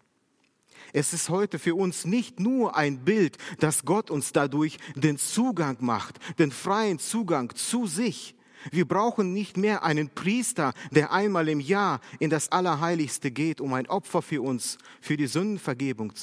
Es 0.94 1.12
ist 1.12 1.30
heute 1.30 1.58
für 1.58 1.74
uns 1.74 2.06
nicht 2.06 2.40
nur 2.40 2.76
ein 2.76 3.04
Bild, 3.04 3.38
dass 3.60 3.84
Gott 3.84 4.12
uns 4.12 4.32
dadurch 4.32 4.78
den 4.96 5.18
Zugang 5.18 5.78
macht, 5.80 6.20
den 6.38 6.52
freien 6.52 7.00
Zugang 7.00 7.56
zu 7.56 7.88
sich. 7.88 8.36
Wir 8.72 8.88
brauchen 8.88 9.34
nicht 9.34 9.58
mehr 9.58 9.84
einen 9.84 10.10
Priester, 10.10 10.74
der 10.92 11.12
einmal 11.12 11.50
im 11.50 11.60
Jahr 11.60 12.00
in 12.20 12.30
das 12.30 12.52
Allerheiligste 12.52 13.32
geht, 13.32 13.60
um 13.60 13.74
ein 13.74 13.88
Opfer 13.88 14.22
für 14.22 14.42
uns, 14.42 14.78
für 15.02 15.18
die 15.18 15.28
Sündenvergebung 15.28 16.14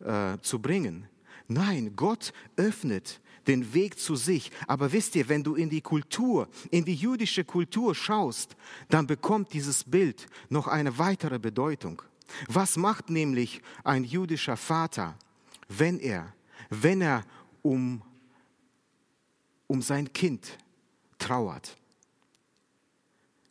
äh, 0.00 0.38
zu 0.40 0.60
bringen. 0.60 1.08
Nein, 1.48 1.94
Gott 1.96 2.32
öffnet 2.56 3.20
den 3.46 3.72
Weg 3.74 3.98
zu 3.98 4.16
sich. 4.16 4.50
Aber 4.66 4.92
wisst 4.92 5.14
ihr, 5.16 5.28
wenn 5.28 5.42
du 5.42 5.54
in 5.54 5.70
die 5.70 5.80
Kultur, 5.80 6.48
in 6.70 6.84
die 6.84 6.94
jüdische 6.94 7.44
Kultur 7.44 7.94
schaust, 7.94 8.56
dann 8.88 9.06
bekommt 9.06 9.52
dieses 9.52 9.84
Bild 9.84 10.26
noch 10.48 10.66
eine 10.66 10.98
weitere 10.98 11.38
Bedeutung. 11.38 12.02
Was 12.48 12.76
macht 12.76 13.10
nämlich 13.10 13.60
ein 13.84 14.04
jüdischer 14.04 14.56
Vater, 14.56 15.16
wenn 15.68 15.98
er, 15.98 16.32
wenn 16.68 17.00
er 17.00 17.24
um, 17.62 18.02
um 19.66 19.82
sein 19.82 20.12
Kind 20.12 20.58
trauert? 21.18 21.76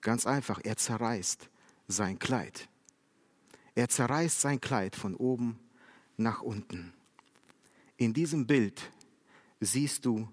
Ganz 0.01 0.25
einfach, 0.25 0.61
er 0.63 0.77
zerreißt 0.77 1.49
sein 1.87 2.19
Kleid. 2.19 2.69
Er 3.75 3.89
zerreißt 3.89 4.39
sein 4.41 4.61
Kleid 4.61 4.95
von 4.95 5.15
oben 5.15 5.59
nach 6.17 6.41
unten. 6.41 6.93
In 7.97 8.13
diesem 8.13 8.47
Bild 8.47 8.91
siehst 9.59 10.05
du 10.05 10.29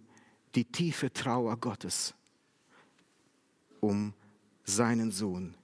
die 0.55 0.65
tiefe 0.65 1.13
Trauer 1.13 1.57
Gottes 1.59 2.15
um 3.81 4.15
seinen 4.65 5.13
Sohn. 5.13 5.55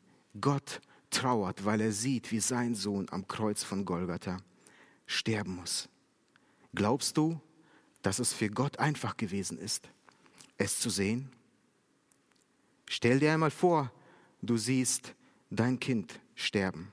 Gott 0.40 0.80
trauert, 1.10 1.64
weil 1.64 1.80
er 1.80 1.92
sieht, 1.92 2.30
wie 2.30 2.40
sein 2.40 2.74
Sohn 2.74 3.06
am 3.10 3.26
Kreuz 3.26 3.62
von 3.62 3.84
Golgatha 3.84 4.38
sterben 5.06 5.56
muss. 5.56 5.88
Glaubst 6.74 7.16
du, 7.16 7.40
dass 8.02 8.18
es 8.18 8.32
für 8.32 8.48
Gott 8.48 8.78
einfach 8.78 9.16
gewesen 9.16 9.58
ist, 9.58 9.88
es 10.56 10.78
zu 10.78 10.90
sehen? 10.90 11.30
Stell 12.88 13.20
dir 13.20 13.32
einmal 13.32 13.50
vor, 13.50 13.92
du 14.40 14.56
siehst 14.56 15.14
dein 15.50 15.78
Kind 15.80 16.20
sterben. 16.34 16.92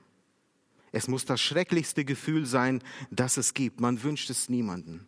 Es 0.92 1.08
muss 1.08 1.24
das 1.24 1.40
schrecklichste 1.40 2.04
Gefühl 2.04 2.46
sein, 2.46 2.82
das 3.10 3.36
es 3.36 3.54
gibt. 3.54 3.80
Man 3.80 4.02
wünscht 4.02 4.28
es 4.28 4.48
niemanden. 4.48 5.06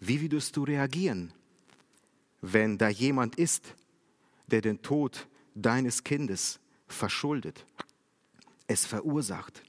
Wie 0.00 0.20
würdest 0.20 0.56
du 0.56 0.64
reagieren, 0.64 1.32
wenn 2.40 2.78
da 2.78 2.88
jemand 2.88 3.36
ist, 3.36 3.76
der 4.46 4.60
den 4.60 4.82
Tod 4.82 5.28
deines 5.54 6.02
Kindes 6.02 6.58
verschuldet? 6.88 7.64
es 8.70 8.86
verursacht. 8.86 9.64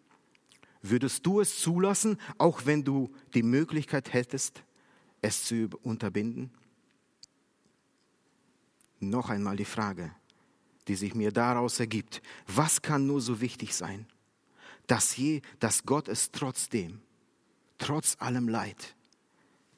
Würdest 0.83 1.25
du 1.25 1.41
es 1.41 1.59
zulassen, 1.59 2.17
auch 2.38 2.65
wenn 2.65 2.83
du 2.83 3.11
die 3.33 3.43
Möglichkeit 3.43 4.13
hättest, 4.13 4.63
es 5.21 5.43
zu 5.43 5.69
unterbinden? 5.81 6.51
Noch 9.00 9.31
einmal 9.31 9.57
die 9.57 9.65
Frage, 9.65 10.11
die 10.88 10.95
sich 10.95 11.15
mir 11.15 11.31
daraus 11.31 11.79
ergibt. 11.79 12.21
Was 12.45 12.81
kann 12.83 13.07
nur 13.07 13.21
so 13.21 13.41
wichtig 13.41 13.73
sein, 13.75 14.05
dass, 14.85 15.17
je, 15.17 15.41
dass 15.59 15.83
Gott 15.83 16.07
es 16.07 16.31
trotzdem, 16.31 17.01
trotz 17.79 18.15
allem 18.19 18.47
Leid, 18.47 18.95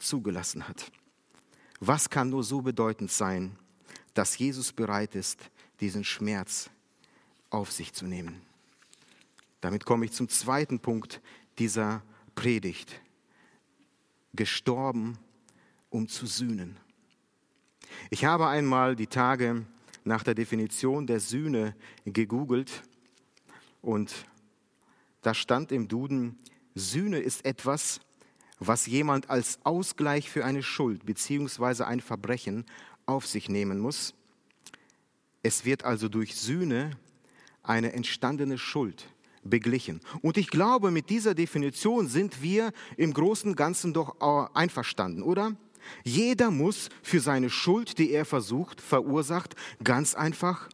zugelassen 0.04 0.68
hat? 0.68 0.92
Was 1.80 2.10
kann 2.10 2.30
nur 2.30 2.44
so 2.44 2.62
bedeutend 2.62 3.12
sein, 3.12 3.58
dass 4.14 4.38
Jesus 4.38 4.72
bereit 4.72 5.16
ist, 5.16 5.50
diesen 5.80 6.04
Schmerz 6.04 6.70
auf 7.50 7.72
sich 7.72 7.94
zu 7.94 8.06
nehmen? 8.06 8.42
Damit 9.62 9.86
komme 9.86 10.06
ich 10.06 10.12
zum 10.12 10.30
zweiten 10.30 10.80
Punkt 10.80 11.22
dieser 11.58 12.04
Predigt. 12.36 13.00
Gestorben, 14.34 15.18
um 15.90 16.08
zu 16.08 16.26
sühnen. 16.26 16.78
Ich 18.10 18.26
habe 18.26 18.48
einmal 18.48 18.96
die 18.96 19.08
Tage 19.08 19.66
nach 20.04 20.24
der 20.24 20.36
Definition 20.36 21.08
der 21.08 21.20
Sühne 21.20 21.76
gegoogelt 22.06 22.84
und 23.82 24.26
da 25.22 25.34
stand 25.34 25.72
im 25.72 25.88
Duden, 25.88 26.38
Sühne 26.76 27.20
ist 27.20 27.46
etwas, 27.46 28.02
was 28.60 28.86
jemand 28.86 29.30
als 29.30 29.60
Ausgleich 29.64 30.30
für 30.30 30.46
eine 30.46 30.64
Schuld 30.64 31.06
bzw. 31.06 31.84
ein 31.84 32.02
Verbrechen 32.02 32.66
auf 33.06 33.28
sich 33.28 33.50
nehmen 33.50 33.80
muss. 33.80 34.14
Es 35.42 35.66
wird 35.66 35.84
also 35.84 36.08
durch 36.10 36.36
Sühne 36.36 36.92
eine 37.64 37.94
entstandene 37.94 38.58
Schuld 38.58 39.08
beglichen. 39.44 40.00
Und 40.22 40.38
ich 40.38 40.48
glaube, 40.48 40.92
mit 40.92 41.10
dieser 41.10 41.36
Definition 41.36 42.08
sind 42.08 42.42
wir 42.42 42.72
im 42.96 43.14
Großen 43.14 43.50
und 43.52 43.58
Ganzen 43.58 43.94
doch 43.94 44.20
einverstanden, 44.54 45.22
oder? 45.22 45.56
Jeder 46.06 46.50
muss 46.50 46.90
für 47.02 47.20
seine 47.20 47.50
Schuld, 47.50 47.98
die 47.98 48.12
er 48.12 48.24
versucht, 48.24 48.80
verursacht, 48.80 49.56
ganz 49.84 50.16
einfach 50.16 50.70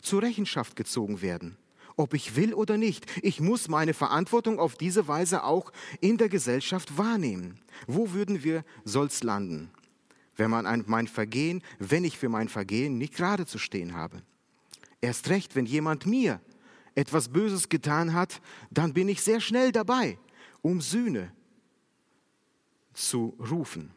zur 0.00 0.22
Rechenschaft 0.22 0.76
gezogen 0.76 1.20
werden. 1.20 1.58
Ob 1.98 2.14
ich 2.14 2.36
will 2.36 2.54
oder 2.54 2.76
nicht, 2.76 3.06
ich 3.24 3.40
muss 3.40 3.66
meine 3.66 3.92
Verantwortung 3.92 4.60
auf 4.60 4.76
diese 4.76 5.08
Weise 5.08 5.42
auch 5.42 5.72
in 6.00 6.16
der 6.16 6.28
Gesellschaft 6.28 6.96
wahrnehmen. 6.96 7.58
Wo 7.88 8.12
würden 8.12 8.44
wir 8.44 8.64
sonst 8.84 9.24
landen, 9.24 9.72
wenn 10.36 10.48
man 10.48 10.64
ein, 10.64 10.84
mein 10.86 11.08
Vergehen, 11.08 11.60
wenn 11.80 12.04
ich 12.04 12.16
für 12.16 12.28
mein 12.28 12.48
Vergehen 12.48 12.98
nicht 12.98 13.14
gerade 13.14 13.46
zu 13.46 13.58
stehen 13.58 13.96
habe? 13.96 14.22
Erst 15.00 15.28
recht, 15.28 15.56
wenn 15.56 15.66
jemand 15.66 16.06
mir 16.06 16.40
etwas 16.94 17.30
Böses 17.30 17.68
getan 17.68 18.14
hat, 18.14 18.40
dann 18.70 18.94
bin 18.94 19.08
ich 19.08 19.20
sehr 19.20 19.40
schnell 19.40 19.72
dabei, 19.72 20.18
um 20.62 20.80
Sühne 20.80 21.32
zu 22.94 23.36
rufen. 23.50 23.92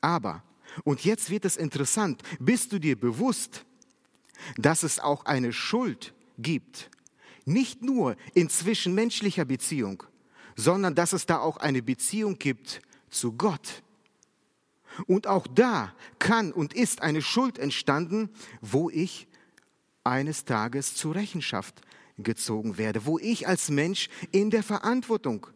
Aber, 0.00 0.44
und 0.84 1.04
jetzt 1.04 1.28
wird 1.30 1.44
es 1.44 1.56
interessant, 1.56 2.22
bist 2.38 2.72
du 2.72 2.78
dir 2.78 2.96
bewusst, 2.96 3.66
dass 4.56 4.84
es 4.84 5.00
auch 5.00 5.24
eine 5.24 5.52
Schuld 5.52 6.14
gibt, 6.38 6.88
nicht 7.46 7.82
nur 7.82 8.16
in 8.34 8.50
zwischenmenschlicher 8.50 9.46
Beziehung, 9.46 10.02
sondern 10.56 10.94
dass 10.94 11.14
es 11.14 11.24
da 11.24 11.38
auch 11.38 11.56
eine 11.56 11.82
Beziehung 11.82 12.38
gibt 12.38 12.82
zu 13.08 13.32
Gott. 13.32 13.82
Und 15.06 15.26
auch 15.26 15.46
da 15.46 15.94
kann 16.18 16.52
und 16.52 16.74
ist 16.74 17.02
eine 17.02 17.22
Schuld 17.22 17.58
entstanden, 17.58 18.30
wo 18.60 18.90
ich 18.90 19.28
eines 20.04 20.44
Tages 20.44 20.94
zur 20.94 21.14
Rechenschaft 21.14 21.82
gezogen 22.18 22.78
werde, 22.78 23.06
wo 23.06 23.18
ich 23.18 23.46
als 23.46 23.70
Mensch 23.70 24.08
in 24.32 24.50
der 24.50 24.62
Verantwortung 24.62 25.46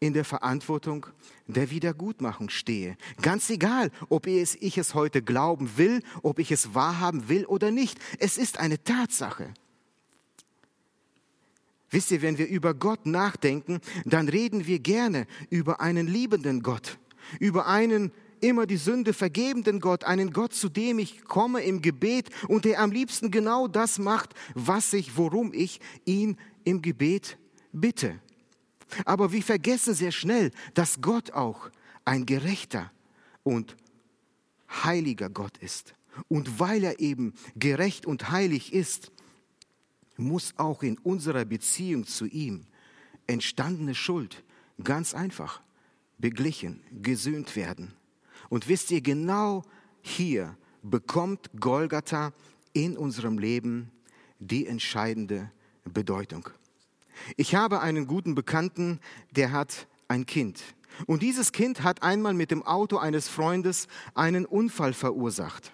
in 0.00 0.14
der 0.14 0.24
Verantwortung 0.24 1.06
der 1.46 1.70
Wiedergutmachung 1.70 2.48
stehe. 2.48 2.96
Ganz 3.20 3.50
egal, 3.50 3.90
ob 4.08 4.26
ich 4.26 4.78
es 4.78 4.94
heute 4.94 5.22
glauben 5.22 5.76
will, 5.76 6.02
ob 6.22 6.38
ich 6.38 6.50
es 6.50 6.74
wahrhaben 6.74 7.28
will 7.28 7.44
oder 7.44 7.70
nicht. 7.70 7.98
Es 8.18 8.38
ist 8.38 8.58
eine 8.58 8.82
Tatsache. 8.82 9.52
Wisst 11.90 12.10
ihr, 12.12 12.22
wenn 12.22 12.38
wir 12.38 12.48
über 12.48 12.74
Gott 12.74 13.06
nachdenken, 13.06 13.80
dann 14.04 14.28
reden 14.28 14.66
wir 14.66 14.78
gerne 14.78 15.26
über 15.50 15.80
einen 15.80 16.06
liebenden 16.06 16.62
Gott, 16.62 16.98
über 17.40 17.66
einen 17.66 18.12
immer 18.40 18.66
die 18.66 18.76
Sünde 18.76 19.12
vergebenden 19.12 19.80
Gott, 19.80 20.04
einen 20.04 20.32
Gott, 20.32 20.54
zu 20.54 20.68
dem 20.68 20.98
ich 20.98 21.24
komme 21.24 21.62
im 21.62 21.82
Gebet 21.82 22.30
und 22.48 22.64
der 22.64 22.80
am 22.80 22.90
liebsten 22.90 23.30
genau 23.30 23.68
das 23.68 23.98
macht, 23.98 24.34
was 24.54 24.92
ich, 24.92 25.16
worum 25.16 25.52
ich 25.52 25.80
ihn 26.04 26.38
im 26.64 26.80
Gebet 26.80 27.38
bitte. 27.72 28.18
Aber 29.04 29.32
wir 29.32 29.42
vergessen 29.42 29.94
sehr 29.94 30.12
schnell, 30.12 30.50
dass 30.74 31.00
Gott 31.00 31.32
auch 31.32 31.70
ein 32.04 32.26
gerechter 32.26 32.90
und 33.42 33.76
heiliger 34.84 35.28
Gott 35.28 35.58
ist. 35.58 35.94
Und 36.28 36.58
weil 36.58 36.82
er 36.82 37.00
eben 37.00 37.34
gerecht 37.56 38.06
und 38.06 38.30
heilig 38.30 38.72
ist, 38.72 39.12
muss 40.20 40.54
auch 40.56 40.82
in 40.82 40.98
unserer 40.98 41.44
Beziehung 41.44 42.06
zu 42.06 42.26
ihm 42.26 42.66
entstandene 43.26 43.94
Schuld 43.94 44.44
ganz 44.82 45.14
einfach 45.14 45.60
beglichen, 46.18 46.82
gesühnt 47.02 47.56
werden. 47.56 47.94
Und 48.48 48.68
wisst 48.68 48.90
ihr, 48.90 49.00
genau 49.00 49.62
hier 50.02 50.56
bekommt 50.82 51.50
Golgatha 51.58 52.32
in 52.72 52.96
unserem 52.96 53.38
Leben 53.38 53.90
die 54.38 54.66
entscheidende 54.66 55.50
Bedeutung. 55.84 56.48
Ich 57.36 57.54
habe 57.54 57.80
einen 57.80 58.06
guten 58.06 58.34
Bekannten, 58.34 59.00
der 59.30 59.52
hat 59.52 59.86
ein 60.08 60.26
Kind. 60.26 60.62
Und 61.06 61.22
dieses 61.22 61.52
Kind 61.52 61.82
hat 61.82 62.02
einmal 62.02 62.34
mit 62.34 62.50
dem 62.50 62.62
Auto 62.62 62.96
eines 62.96 63.28
Freundes 63.28 63.86
einen 64.14 64.46
Unfall 64.46 64.92
verursacht. 64.92 65.72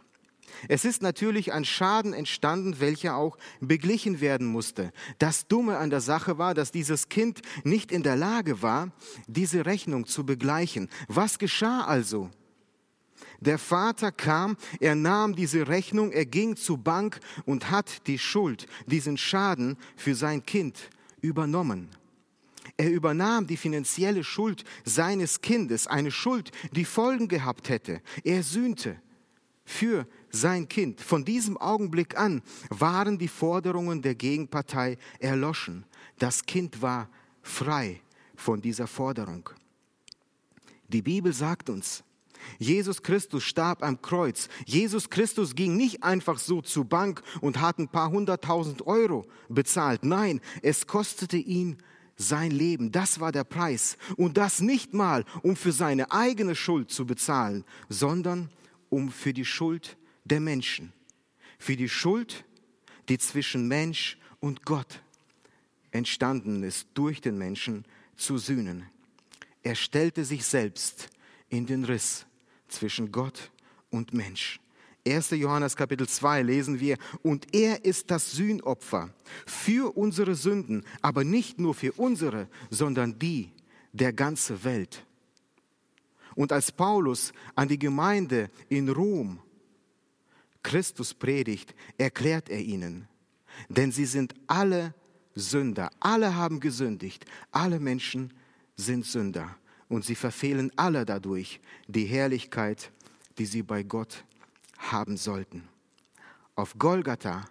Es 0.69 0.85
ist 0.85 1.03
natürlich 1.03 1.53
ein 1.53 1.65
Schaden 1.65 2.13
entstanden, 2.13 2.81
welcher 2.81 3.17
auch 3.17 3.37
beglichen 3.61 4.21
werden 4.21 4.47
musste. 4.47 4.93
Das 5.19 5.47
Dumme 5.47 5.79
an 5.79 5.91
der 5.91 6.01
Sache 6.01 6.39
war, 6.39 6.55
dass 6.55 6.73
dieses 6.73 7.09
Kind 7.09 7.43
nicht 7.65 7.93
in 7.93 8.03
der 8.03 8.17
Lage 8.17 8.63
war, 8.63 8.91
diese 9.27 9.67
Rechnung 9.67 10.07
zu 10.07 10.25
begleichen. 10.25 10.89
Was 11.09 11.39
geschah 11.39 11.85
also? 11.85 12.31
Der 13.41 13.59
Vater 13.59 14.13
kam, 14.13 14.57
er 14.81 14.95
nahm 14.95 15.37
diese 15.37 15.69
Rechnung, 15.69 16.13
er 16.13 16.27
ging 16.27 16.57
zur 16.57 16.79
Bank 16.79 17.21
und 17.45 17.71
hat 17.71 18.07
die 18.07 18.19
Schuld, 18.19 18.67
diesen 18.87 19.19
Schaden 19.19 19.77
für 19.97 20.15
sein 20.15 20.45
Kind 20.45 20.91
übernommen. 21.21 21.91
Er 22.77 22.91
übernahm 22.91 23.47
die 23.47 23.57
finanzielle 23.57 24.25
Schuld 24.25 24.65
seines 24.85 25.41
Kindes, 25.41 25.87
eine 25.87 26.11
Schuld, 26.11 26.51
die 26.73 26.85
Folgen 26.85 27.29
gehabt 27.29 27.69
hätte. 27.69 28.03
Er 28.25 28.43
sühnte 28.43 29.01
für 29.67 30.07
sein 30.31 30.69
Kind. 30.69 31.03
Von 31.03 31.25
diesem 31.25 31.59
Augenblick 31.59 32.19
an 32.19 32.41
waren 32.71 33.19
die 33.19 33.29
Forderungen 33.29 34.01
der 34.01 34.15
Gegenpartei 34.15 34.97
erloschen. 35.19 35.85
Das 36.19 36.47
Kind 36.47 36.81
war 36.81 37.11
frei 37.43 38.01
von 38.35 38.63
dieser 38.63 38.87
Forderung. 38.87 39.51
Die 40.89 41.03
Bibel 41.03 41.33
sagt 41.33 41.69
uns, 41.69 42.05
Jesus 42.59 43.03
Christus 43.03 43.43
starb 43.43 43.83
am 43.83 44.01
Kreuz. 44.01 44.49
Jesus 44.67 45.11
Christus 45.11 45.55
ging 45.55 45.77
nicht 45.77 46.05
einfach 46.05 46.39
so 46.39 46.63
zur 46.63 46.85
Bank 46.85 47.23
und 47.41 47.61
hat 47.61 47.79
ein 47.79 47.89
paar 47.89 48.11
hunderttausend 48.11 48.87
Euro 48.87 49.27
bezahlt. 49.49 50.05
Nein, 50.05 50.41
es 50.63 50.87
kostete 50.87 51.39
ihn 51.39 51.79
sein 52.17 52.51
Leben. 52.51 52.93
Das 52.93 53.21
war 53.21 53.33
der 53.33 53.45
Preis. 53.45 53.97
Und 54.17 54.37
das 54.37 54.61
nicht 54.61 54.95
mal, 54.95 55.25
um 55.43 55.57
für 55.57 55.73
seine 55.73 56.13
eigene 56.13 56.55
Schuld 56.55 56.91
zu 56.91 57.05
bezahlen, 57.05 57.65
sondern 57.89 58.49
um 58.89 59.11
für 59.11 59.33
die 59.33 59.45
Schuld 59.45 59.97
der 60.25 60.41
Menschen. 60.41 60.93
Für 61.59 61.77
die 61.77 61.89
Schuld, 61.89 62.45
die 63.09 63.19
zwischen 63.19 63.69
Mensch 63.69 64.19
und 64.41 64.65
Gott 64.65 65.03
entstanden 65.91 66.63
ist, 66.63 66.89
durch 66.95 67.21
den 67.21 67.39
Menschen 67.39 67.85
zu 68.17 68.39
sühnen. 68.39 68.85
Er 69.63 69.75
stellte 69.75 70.25
sich 70.25 70.45
selbst 70.45 71.09
in 71.49 71.67
den 71.67 71.85
Riss 71.85 72.27
zwischen 72.69 73.11
Gott 73.11 73.51
und 73.91 74.13
Mensch. 74.13 74.61
1. 75.07 75.31
Johannes 75.31 75.77
Kapitel 75.77 76.09
2 76.09 76.43
lesen 76.43 76.81
wir, 76.81 76.99
und 77.23 77.55
er 77.55 77.85
ist 77.85 78.11
das 78.11 78.33
Sühnopfer 78.33 79.15
für 79.47 79.97
unsere 79.97 80.35
Sünden, 80.35 80.85
aber 81.01 81.23
nicht 81.23 81.61
nur 81.61 81.75
für 81.75 81.93
unsere, 81.93 82.49
sondern 82.71 83.19
die 83.19 83.53
der 83.93 84.13
ganzen 84.13 84.65
Welt. 84.65 85.07
Und 86.37 86.53
als 86.53 86.71
Paulus 86.71 87.33
an 87.57 87.67
die 87.67 87.79
Gemeinde 87.79 88.51
in 88.69 88.89
Rom 88.89 89.41
Christus 90.67 91.15
predigt, 91.15 91.77
erklärt 91.97 92.49
er 92.49 92.61
ihnen, 92.61 93.07
denn 93.69 93.93
sie 93.93 94.05
sind 94.05 94.35
alle 94.49 94.95
Sünder, 95.37 95.91
alle 96.01 96.35
haben 96.35 96.59
gesündigt, 96.59 97.25
alle 97.53 97.79
Menschen 97.79 98.33
sind 98.75 99.07
Sünder 99.07 99.57
und 99.89 100.05
sie 100.05 100.17
verfehlen 100.17 100.73
alle 100.75 101.07
dadurch 101.07 101.61
die 101.87 102.07
Herrlichkeit, 102.07 102.91
die 103.39 103.47
sie 103.47 103.63
bei 103.63 103.85
Gott 103.85 104.25
haben 104.77 105.17
sollten. 105.17 105.69
Auf 106.57 106.77
Golgatha 106.77 107.45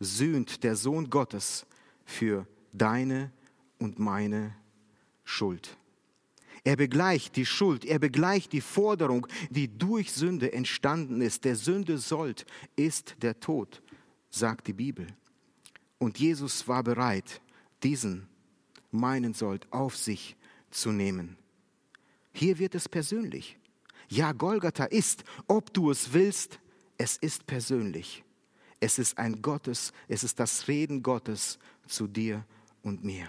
sühnt 0.00 0.64
der 0.64 0.74
Sohn 0.74 1.10
Gottes 1.10 1.66
für 2.06 2.46
deine 2.72 3.32
und 3.78 3.98
meine 3.98 4.56
Schuld. 5.24 5.76
Er 6.64 6.76
begleicht 6.76 7.36
die 7.36 7.46
Schuld, 7.46 7.84
er 7.84 7.98
begleicht 7.98 8.52
die 8.52 8.60
Forderung, 8.60 9.26
die 9.50 9.66
durch 9.66 10.12
Sünde 10.12 10.52
entstanden 10.52 11.20
ist. 11.20 11.44
Der 11.44 11.56
Sünde 11.56 11.98
sollt 11.98 12.46
ist 12.76 13.16
der 13.20 13.40
Tod, 13.40 13.82
sagt 14.30 14.68
die 14.68 14.72
Bibel. 14.72 15.08
Und 15.98 16.18
Jesus 16.18 16.68
war 16.68 16.84
bereit, 16.84 17.40
diesen 17.82 18.28
meinen 18.92 19.34
Sold 19.34 19.66
auf 19.72 19.96
sich 19.96 20.36
zu 20.70 20.92
nehmen. 20.92 21.36
Hier 22.32 22.58
wird 22.58 22.74
es 22.74 22.88
persönlich. 22.88 23.58
Ja, 24.08 24.32
Golgatha 24.32 24.84
ist, 24.84 25.24
ob 25.48 25.72
du 25.72 25.90
es 25.90 26.12
willst, 26.12 26.60
es 26.98 27.16
ist 27.16 27.46
persönlich. 27.46 28.24
Es 28.78 28.98
ist 28.98 29.18
ein 29.18 29.42
Gottes, 29.42 29.92
es 30.08 30.24
ist 30.24 30.38
das 30.38 30.68
Reden 30.68 31.02
Gottes 31.02 31.58
zu 31.86 32.06
dir 32.06 32.44
und 32.82 33.04
mir. 33.04 33.28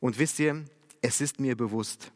Und 0.00 0.18
wisst 0.18 0.38
ihr, 0.38 0.64
es 1.02 1.20
ist 1.20 1.40
mir 1.40 1.56
bewusst, 1.56 2.12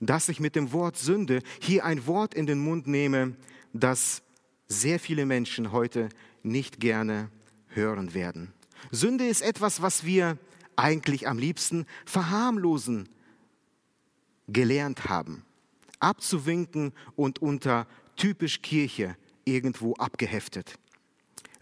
dass 0.00 0.28
ich 0.28 0.40
mit 0.40 0.56
dem 0.56 0.72
Wort 0.72 0.96
Sünde 0.96 1.42
hier 1.60 1.84
ein 1.84 2.06
Wort 2.06 2.34
in 2.34 2.46
den 2.46 2.58
Mund 2.58 2.86
nehme, 2.86 3.36
das 3.72 4.22
sehr 4.66 4.98
viele 4.98 5.26
Menschen 5.26 5.72
heute 5.72 6.08
nicht 6.42 6.80
gerne 6.80 7.30
hören 7.68 8.14
werden. 8.14 8.52
Sünde 8.90 9.26
ist 9.26 9.42
etwas, 9.42 9.82
was 9.82 10.04
wir 10.04 10.38
eigentlich 10.76 11.28
am 11.28 11.38
liebsten 11.38 11.86
verharmlosen 12.04 13.08
gelernt 14.48 15.08
haben, 15.08 15.44
abzuwinken 16.00 16.92
und 17.16 17.40
unter 17.40 17.86
typisch 18.16 18.62
Kirche 18.62 19.16
irgendwo 19.44 19.94
abgeheftet. 19.94 20.78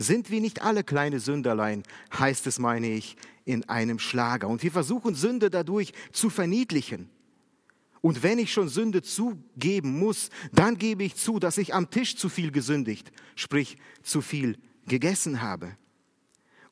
Sind 0.02 0.30
wir 0.30 0.40
nicht 0.40 0.62
alle 0.62 0.84
kleine 0.84 1.20
Sünderlein, 1.20 1.84
heißt 2.18 2.46
es, 2.46 2.58
meine 2.58 2.88
ich, 2.88 3.16
in 3.44 3.68
einem 3.68 3.98
Schlager. 3.98 4.48
Und 4.48 4.62
wir 4.62 4.72
versuchen 4.72 5.14
Sünde 5.14 5.50
dadurch 5.50 5.92
zu 6.12 6.30
verniedlichen. 6.30 7.08
Und 8.00 8.24
wenn 8.24 8.40
ich 8.40 8.52
schon 8.52 8.68
Sünde 8.68 9.02
zugeben 9.02 9.98
muss, 9.98 10.30
dann 10.52 10.76
gebe 10.76 11.04
ich 11.04 11.14
zu, 11.14 11.38
dass 11.38 11.56
ich 11.56 11.72
am 11.72 11.88
Tisch 11.88 12.16
zu 12.16 12.28
viel 12.28 12.50
gesündigt, 12.50 13.12
sprich 13.36 13.76
zu 14.02 14.20
viel 14.20 14.58
gegessen 14.86 15.40
habe. 15.40 15.76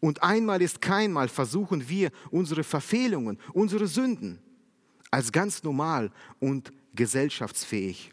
Und 0.00 0.22
einmal 0.22 0.60
ist 0.60 0.80
keinmal 0.80 1.28
versuchen 1.28 1.88
wir 1.88 2.10
unsere 2.30 2.64
Verfehlungen, 2.64 3.38
unsere 3.52 3.86
Sünden 3.86 4.40
als 5.10 5.30
ganz 5.30 5.62
normal 5.62 6.10
und 6.40 6.72
gesellschaftsfähig 6.94 8.12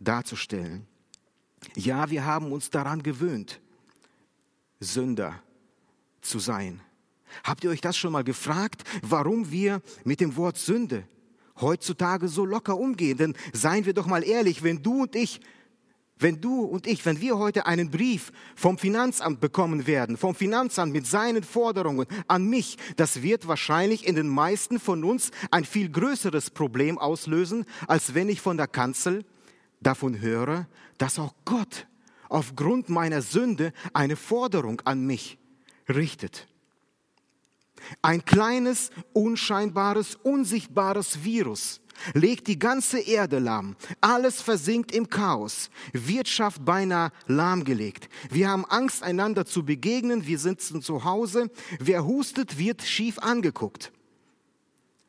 darzustellen. 0.00 0.86
Ja, 1.74 2.10
wir 2.10 2.24
haben 2.24 2.52
uns 2.52 2.70
daran 2.70 3.02
gewöhnt, 3.02 3.60
Sünder 4.80 5.42
zu 6.20 6.38
sein. 6.38 6.80
Habt 7.44 7.64
ihr 7.64 7.70
euch 7.70 7.80
das 7.80 7.96
schon 7.96 8.12
mal 8.12 8.24
gefragt, 8.24 8.84
warum 9.02 9.50
wir 9.50 9.82
mit 10.04 10.20
dem 10.20 10.36
Wort 10.36 10.58
Sünde 10.58 11.04
heutzutage 11.60 12.28
so 12.28 12.44
locker 12.44 12.76
umgehen? 12.76 13.18
Denn 13.18 13.36
seien 13.52 13.84
wir 13.84 13.94
doch 13.94 14.06
mal 14.06 14.24
ehrlich, 14.24 14.62
wenn 14.62 14.82
du 14.82 15.02
und 15.02 15.16
ich 15.16 15.40
wenn 16.18 16.40
du 16.40 16.62
und 16.62 16.86
ich, 16.86 17.04
wenn 17.04 17.20
wir 17.20 17.38
heute 17.38 17.66
einen 17.66 17.90
Brief 17.90 18.32
vom 18.54 18.78
Finanzamt 18.78 19.40
bekommen 19.40 19.86
werden, 19.86 20.16
vom 20.16 20.34
Finanzamt 20.34 20.92
mit 20.92 21.06
seinen 21.06 21.42
Forderungen 21.42 22.06
an 22.26 22.46
mich, 22.46 22.78
das 22.96 23.22
wird 23.22 23.46
wahrscheinlich 23.48 24.06
in 24.06 24.14
den 24.14 24.28
meisten 24.28 24.80
von 24.80 25.04
uns 25.04 25.30
ein 25.50 25.64
viel 25.64 25.90
größeres 25.90 26.50
Problem 26.50 26.98
auslösen, 26.98 27.66
als 27.86 28.14
wenn 28.14 28.30
ich 28.30 28.40
von 28.40 28.56
der 28.56 28.66
Kanzel 28.66 29.24
davon 29.80 30.20
höre, 30.20 30.66
dass 30.96 31.18
auch 31.18 31.34
Gott 31.44 31.86
aufgrund 32.28 32.88
meiner 32.88 33.22
Sünde 33.22 33.72
eine 33.92 34.16
Forderung 34.16 34.80
an 34.84 35.06
mich 35.06 35.38
richtet. 35.88 36.46
Ein 38.02 38.24
kleines, 38.24 38.90
unscheinbares, 39.12 40.16
unsichtbares 40.16 41.22
Virus 41.24 41.80
legt 42.14 42.46
die 42.46 42.58
ganze 42.58 42.98
Erde 43.00 43.38
lahm. 43.38 43.76
Alles 44.00 44.42
versinkt 44.42 44.92
im 44.92 45.08
Chaos. 45.08 45.70
Wirtschaft 45.92 46.64
beinahe 46.64 47.10
lahmgelegt. 47.26 48.08
Wir 48.30 48.48
haben 48.48 48.64
Angst, 48.66 49.02
einander 49.02 49.46
zu 49.46 49.64
begegnen. 49.64 50.26
Wir 50.26 50.38
sitzen 50.38 50.82
zu 50.82 51.04
Hause. 51.04 51.50
Wer 51.78 52.04
hustet, 52.04 52.58
wird 52.58 52.82
schief 52.82 53.18
angeguckt. 53.18 53.92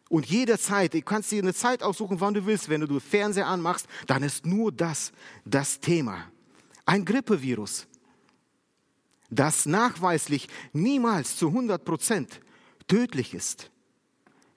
Und 0.09 0.25
jederzeit, 0.27 0.93
du 0.93 1.01
kannst 1.01 1.31
dir 1.31 1.41
eine 1.41 1.53
Zeit 1.53 1.83
aussuchen, 1.83 2.21
wann 2.21 2.33
du 2.33 2.45
willst. 2.45 2.69
Wenn 2.69 2.81
du 2.81 2.99
Fernseher 2.99 3.47
anmachst, 3.47 3.87
dann 4.05 4.23
ist 4.23 4.45
nur 4.45 4.71
das 4.71 5.11
das 5.43 5.79
Thema. 5.81 6.25
Ein 6.87 7.03
Grippevirus, 7.03 7.85
das 9.29 9.65
nachweislich 9.65 10.47
niemals 10.71 11.35
zu 11.35 11.49
100 11.49 11.83
Prozent 11.83 12.39
tödlich 12.87 13.33
ist. 13.33 13.71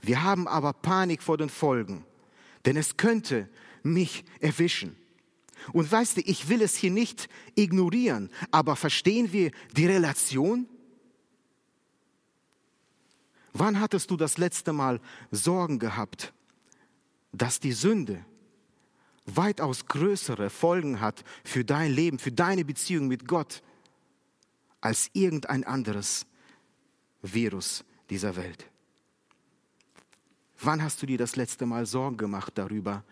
Wir 0.01 0.23
haben 0.23 0.47
aber 0.47 0.73
Panik 0.73 1.25
vor 1.25 1.37
den 1.37 1.51
Folgen, 1.51 2.05
denn 2.65 2.77
es 2.77 2.97
könnte 2.97 3.49
mich 3.83 4.25
erwischen. 4.39 4.97
Und 5.73 5.91
weißt 5.91 6.19
du, 6.19 6.21
ich 6.21 6.49
will 6.49 6.63
es 6.63 6.77
hier 6.77 6.93
nicht 6.93 7.29
ignorieren, 7.57 8.31
aber 8.53 8.77
verstehen 8.77 9.33
wir 9.33 9.51
die 9.77 9.87
Relation? 9.87 10.69
Wann 13.53 13.81
hattest 13.81 14.09
du 14.09 14.17
das 14.17 14.39
letzte 14.39 14.73
Mal 14.73 15.01
Sorgen 15.33 15.81
gehabt, 15.81 16.33
dass 17.33 17.59
die 17.59 17.73
Sünde 17.73 18.25
weitaus 19.37 19.87
größere 19.87 20.51
Folgen 20.51 21.01
hat 21.01 21.25
für 21.45 21.65
dein 21.65 21.93
Leben, 21.93 22.19
für 22.19 22.33
deine 22.33 22.65
Beziehung 22.65 23.09
mit 23.09 23.27
Gott, 23.27 23.63
als 24.81 25.11
irgendein 25.13 25.65
anderes 25.65 26.27
Virus 27.23 27.85
dieser 28.09 28.37
Welt? 28.37 28.67
Wann 30.63 30.83
hast 30.83 31.01
du 31.01 31.07
dir 31.07 31.19
das 31.19 31.37
letzte 31.37 31.67
Mal 31.67 31.87
Sorgen 31.87 32.17
gemacht 32.17 32.53
darüber, 32.57 33.05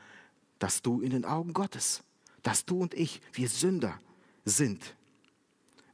dass 0.59 0.83
du 0.83 1.01
in 1.01 1.11
den 1.11 1.25
Augen 1.25 1.53
Gottes, 1.53 2.03
dass 2.43 2.65
du 2.65 2.79
und 2.79 2.95
ich, 2.95 3.21
wir 3.33 3.49
Sünder 3.49 3.99
sind? 4.45 4.97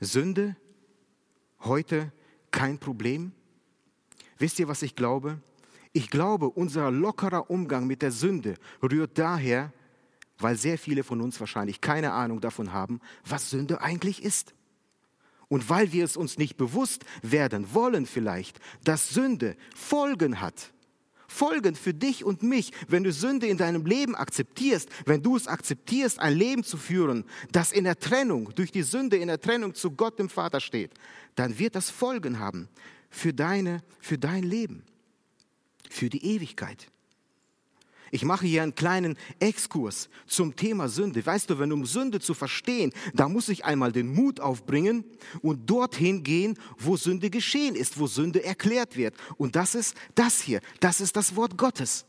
Sünde 0.00 0.56
heute 1.60 2.12
kein 2.50 2.78
Problem? 2.78 3.32
Wisst 4.38 4.58
ihr, 4.58 4.68
was 4.68 4.82
ich 4.82 4.96
glaube? 4.96 5.40
Ich 5.92 6.10
glaube, 6.10 6.48
unser 6.50 6.90
lockerer 6.90 7.50
Umgang 7.50 7.86
mit 7.86 8.02
der 8.02 8.10
Sünde 8.10 8.56
rührt 8.82 9.16
daher, 9.16 9.72
weil 10.38 10.56
sehr 10.56 10.78
viele 10.78 11.04
von 11.04 11.20
uns 11.20 11.38
wahrscheinlich 11.40 11.80
keine 11.80 12.12
Ahnung 12.12 12.40
davon 12.40 12.72
haben, 12.72 13.00
was 13.24 13.50
Sünde 13.50 13.80
eigentlich 13.80 14.22
ist. 14.22 14.54
Und 15.48 15.68
weil 15.68 15.92
wir 15.92 16.04
es 16.04 16.16
uns 16.16 16.38
nicht 16.38 16.56
bewusst 16.56 17.04
werden 17.22 17.74
wollen 17.74 18.06
vielleicht, 18.06 18.58
dass 18.82 19.10
Sünde 19.10 19.56
Folgen 19.74 20.40
hat. 20.40 20.72
Folgen 21.28 21.74
für 21.74 21.94
dich 21.94 22.24
und 22.24 22.42
mich, 22.42 22.72
wenn 22.88 23.02
du 23.02 23.12
Sünde 23.12 23.46
in 23.46 23.56
deinem 23.56 23.86
Leben 23.86 24.14
akzeptierst, 24.14 24.88
wenn 25.04 25.22
du 25.22 25.36
es 25.36 25.48
akzeptierst, 25.48 26.20
ein 26.20 26.36
Leben 26.36 26.64
zu 26.64 26.76
führen, 26.76 27.24
das 27.50 27.72
in 27.72 27.84
der 27.84 27.98
Trennung, 27.98 28.54
durch 28.54 28.70
die 28.70 28.82
Sünde 28.82 29.16
in 29.16 29.28
der 29.28 29.40
Trennung 29.40 29.74
zu 29.74 29.90
Gott 29.90 30.18
dem 30.18 30.28
Vater 30.28 30.60
steht, 30.60 30.92
dann 31.34 31.58
wird 31.58 31.74
das 31.74 31.90
Folgen 31.90 32.38
haben 32.38 32.68
für, 33.10 33.32
deine, 33.32 33.82
für 34.00 34.18
dein 34.18 34.44
Leben, 34.44 34.84
für 35.90 36.08
die 36.08 36.24
Ewigkeit. 36.24 36.86
Ich 38.10 38.24
mache 38.24 38.46
hier 38.46 38.62
einen 38.62 38.74
kleinen 38.74 39.16
Exkurs 39.40 40.08
zum 40.26 40.54
Thema 40.54 40.88
Sünde. 40.88 41.24
Weißt 41.24 41.50
du, 41.50 41.58
wenn 41.58 41.72
um 41.72 41.84
Sünde 41.86 42.20
zu 42.20 42.34
verstehen, 42.34 42.92
da 43.12 43.28
muss 43.28 43.48
ich 43.48 43.64
einmal 43.64 43.92
den 43.92 44.14
Mut 44.14 44.40
aufbringen 44.40 45.04
und 45.42 45.68
dorthin 45.68 46.22
gehen, 46.22 46.58
wo 46.78 46.96
Sünde 46.96 47.30
geschehen 47.30 47.74
ist, 47.74 47.98
wo 47.98 48.06
Sünde 48.06 48.44
erklärt 48.44 48.96
wird. 48.96 49.14
Und 49.36 49.56
das 49.56 49.74
ist 49.74 49.96
das 50.14 50.40
hier, 50.40 50.60
das 50.80 51.00
ist 51.00 51.16
das 51.16 51.36
Wort 51.36 51.56
Gottes. 51.56 52.06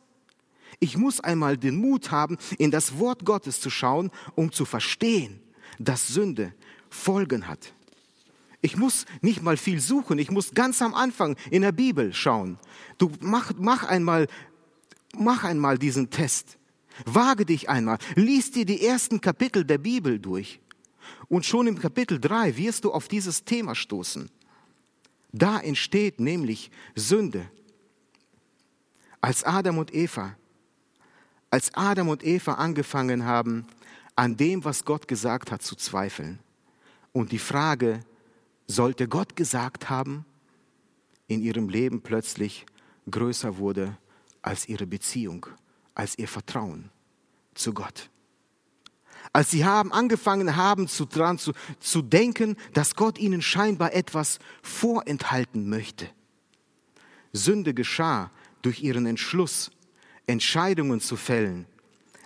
Ich 0.80 0.98
muss 0.98 1.20
einmal 1.20 1.58
den 1.58 1.76
Mut 1.78 2.12
haben, 2.12 2.38
in 2.58 2.72
das 2.72 3.00
Wort 3.00 3.26
Gottes 3.26 3.62
zu 3.62 3.70
schauen, 3.70 4.12
um 4.36 4.52
zu 4.52 4.66
verstehen, 4.66 5.40
dass 5.80 6.08
Sünde 6.08 6.54
Folgen 6.90 7.48
hat. 7.48 7.74
Ich 8.62 8.78
muss 8.78 9.06
nicht 9.22 9.44
mal 9.44 9.58
viel 9.58 9.80
suchen, 9.80 10.18
ich 10.18 10.32
muss 10.32 10.54
ganz 10.54 10.82
am 10.82 10.96
Anfang 10.96 11.36
in 11.52 11.62
der 11.62 11.72
Bibel 11.72 12.14
schauen. 12.14 12.58
Du 12.98 13.12
mach, 13.20 13.52
mach 13.58 13.84
einmal, 13.84 14.28
mach 15.20 15.44
einmal 15.44 15.78
diesen 15.78 16.10
Test. 16.10 16.58
Wage 17.06 17.46
dich 17.46 17.70
einmal, 17.70 17.98
lies 18.16 18.52
dir 18.52 18.66
die 18.66 18.86
ersten 18.86 19.20
Kapitel 19.20 19.66
der 19.66 19.78
Bibel 19.78 20.20
durch. 20.20 20.62
Und 21.28 21.46
schon 21.46 21.68
im 21.68 21.78
Kapitel 21.78 22.20
3 22.20 22.58
wirst 22.58 22.86
du 22.86 22.92
auf 22.92 23.08
dieses 23.08 23.44
Thema 23.44 23.76
stoßen. 23.76 24.30
Da 25.32 25.60
entsteht 25.60 26.20
nämlich 26.20 26.72
Sünde. 26.96 27.50
Als 29.20 29.44
Adam 29.44 29.78
und 29.78 29.94
Eva, 29.94 30.38
als 31.50 31.74
Adam 31.74 32.10
und 32.10 32.24
Eva 32.24 32.54
angefangen 32.54 33.26
haben, 33.26 33.66
an 34.16 34.38
dem, 34.38 34.64
was 34.64 34.86
Gott 34.86 35.08
gesagt 35.08 35.52
hat, 35.52 35.62
zu 35.62 35.76
zweifeln 35.76 36.40
und 37.16 37.32
die 37.32 37.40
Frage 37.40 38.02
sollte 38.68 39.08
Gott 39.08 39.38
gesagt 39.38 39.90
haben, 39.90 40.26
in 41.28 41.42
ihrem 41.42 41.70
Leben 41.70 42.02
plötzlich 42.02 42.66
größer 43.10 43.58
wurde 43.58 43.98
als 44.46 44.70
ihre 44.70 44.86
Beziehung, 44.86 45.48
als 45.96 46.18
ihr 46.18 46.28
Vertrauen 46.28 46.92
zu 47.56 47.74
Gott. 47.74 48.10
Als 49.34 49.50
sie 49.50 49.66
haben 49.66 49.92
angefangen 49.92 50.56
haben 50.56 50.88
zu, 50.88 51.06
dran 51.06 51.40
zu, 51.40 51.52
zu 51.80 52.02
denken, 52.04 52.56
dass 52.74 52.96
Gott 52.96 53.18
ihnen 53.18 53.42
scheinbar 53.42 53.94
etwas 53.94 54.40
vorenthalten 54.62 55.68
möchte. 55.68 56.08
Sünde 57.34 57.74
geschah 57.74 58.32
durch 58.62 58.82
ihren 58.82 59.08
Entschluss, 59.08 59.72
Entscheidungen 60.28 61.02
zu 61.02 61.18
fällen 61.18 61.66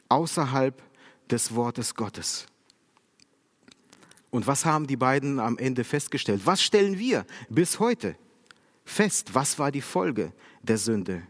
außerhalb 0.09 0.81
des 1.29 1.55
Wortes 1.55 1.95
Gottes. 1.95 2.47
Und 4.29 4.45
was 4.45 4.65
haben 4.65 4.87
die 4.87 4.97
beiden 4.97 5.39
am 5.39 5.57
Ende 5.57 5.83
festgestellt? 5.83 6.41
Was 6.45 6.61
stellen 6.61 6.99
wir 6.99 7.25
bis 7.49 7.79
heute 7.79 8.15
fest? 8.83 9.33
Was 9.33 9.57
war 9.57 9.71
die 9.71 9.81
Folge 9.81 10.33
der 10.61 10.77
Sünde? 10.77 11.23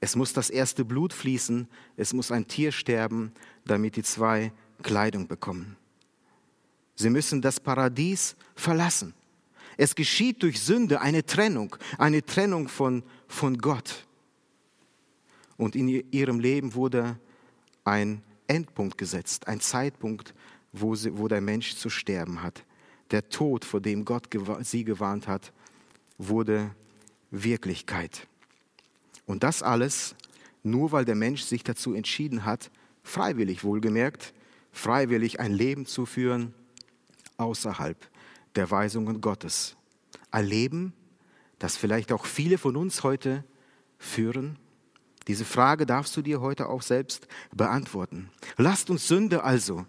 Es 0.00 0.16
muss 0.16 0.32
das 0.32 0.50
erste 0.50 0.84
Blut 0.84 1.12
fließen, 1.12 1.68
es 1.96 2.12
muss 2.12 2.30
ein 2.30 2.46
Tier 2.46 2.72
sterben, 2.72 3.32
damit 3.64 3.96
die 3.96 4.02
zwei 4.02 4.52
Kleidung 4.82 5.26
bekommen. 5.26 5.76
Sie 6.94 7.10
müssen 7.10 7.40
das 7.40 7.58
Paradies 7.58 8.36
verlassen. 8.54 9.14
Es 9.76 9.94
geschieht 9.94 10.42
durch 10.42 10.60
Sünde 10.60 11.00
eine 11.00 11.24
Trennung, 11.24 11.76
eine 11.98 12.24
Trennung 12.24 12.68
von, 12.68 13.02
von 13.26 13.58
Gott. 13.58 14.06
Und 15.56 15.74
in 15.74 15.88
ihrem 16.12 16.38
Leben 16.38 16.74
wurde 16.74 17.18
ein 17.84 18.22
Endpunkt 18.46 18.98
gesetzt, 18.98 19.48
ein 19.48 19.60
Zeitpunkt 19.60 20.34
wo, 20.74 20.94
sie, 20.94 21.16
wo 21.16 21.28
der 21.28 21.40
Mensch 21.40 21.76
zu 21.76 21.88
sterben 21.88 22.42
hat. 22.42 22.64
Der 23.10 23.28
Tod, 23.28 23.64
vor 23.64 23.80
dem 23.80 24.04
Gott 24.04 24.28
sie 24.60 24.84
gewarnt 24.84 25.28
hat, 25.28 25.52
wurde 26.18 26.74
Wirklichkeit. 27.30 28.26
Und 29.26 29.42
das 29.42 29.62
alles 29.62 30.14
nur, 30.62 30.92
weil 30.92 31.04
der 31.04 31.14
Mensch 31.14 31.42
sich 31.42 31.62
dazu 31.62 31.94
entschieden 31.94 32.44
hat, 32.44 32.70
freiwillig 33.02 33.64
wohlgemerkt, 33.64 34.32
freiwillig 34.72 35.40
ein 35.40 35.52
Leben 35.52 35.86
zu 35.86 36.06
führen 36.06 36.54
außerhalb 37.36 37.96
der 38.54 38.70
Weisungen 38.70 39.20
Gottes. 39.20 39.76
Ein 40.30 40.46
Leben, 40.46 40.92
das 41.58 41.76
vielleicht 41.76 42.12
auch 42.12 42.26
viele 42.26 42.58
von 42.58 42.76
uns 42.76 43.02
heute 43.02 43.44
führen. 43.98 44.58
Diese 45.28 45.44
Frage 45.44 45.86
darfst 45.86 46.16
du 46.16 46.22
dir 46.22 46.40
heute 46.40 46.68
auch 46.68 46.82
selbst 46.82 47.28
beantworten. 47.52 48.30
Lasst 48.56 48.90
uns 48.90 49.08
Sünde 49.08 49.44
also 49.44 49.86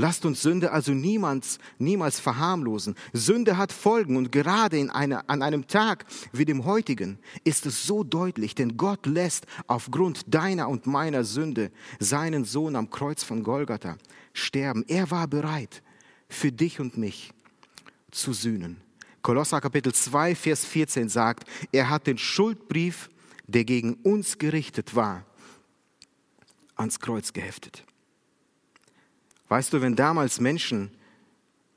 Lasst 0.00 0.24
uns 0.24 0.42
Sünde 0.42 0.70
also 0.70 0.92
niemals, 0.92 1.58
niemals 1.78 2.20
verharmlosen. 2.20 2.94
Sünde 3.12 3.56
hat 3.56 3.72
Folgen 3.72 4.16
und 4.16 4.30
gerade 4.30 4.78
in 4.78 4.90
eine, 4.90 5.28
an 5.28 5.42
einem 5.42 5.66
Tag 5.66 6.06
wie 6.32 6.44
dem 6.44 6.64
heutigen 6.64 7.18
ist 7.42 7.66
es 7.66 7.84
so 7.84 8.04
deutlich, 8.04 8.54
denn 8.54 8.76
Gott 8.76 9.06
lässt 9.06 9.46
aufgrund 9.66 10.32
deiner 10.32 10.68
und 10.68 10.86
meiner 10.86 11.24
Sünde 11.24 11.72
seinen 11.98 12.44
Sohn 12.44 12.76
am 12.76 12.90
Kreuz 12.90 13.24
von 13.24 13.42
Golgatha 13.42 13.98
sterben. 14.32 14.84
Er 14.86 15.10
war 15.10 15.26
bereit, 15.26 15.82
für 16.28 16.52
dich 16.52 16.78
und 16.78 16.96
mich 16.96 17.32
zu 18.12 18.32
sühnen. 18.32 18.80
Kolosser 19.22 19.60
Kapitel 19.60 19.92
2, 19.92 20.36
Vers 20.36 20.64
14 20.64 21.08
sagt, 21.08 21.48
er 21.72 21.90
hat 21.90 22.06
den 22.06 22.18
Schuldbrief, 22.18 23.10
der 23.48 23.64
gegen 23.64 23.94
uns 24.04 24.38
gerichtet 24.38 24.94
war, 24.94 25.26
ans 26.76 27.00
Kreuz 27.00 27.32
geheftet. 27.32 27.87
Weißt 29.48 29.72
du, 29.72 29.80
wenn 29.80 29.96
damals 29.96 30.40
Menschen 30.40 30.90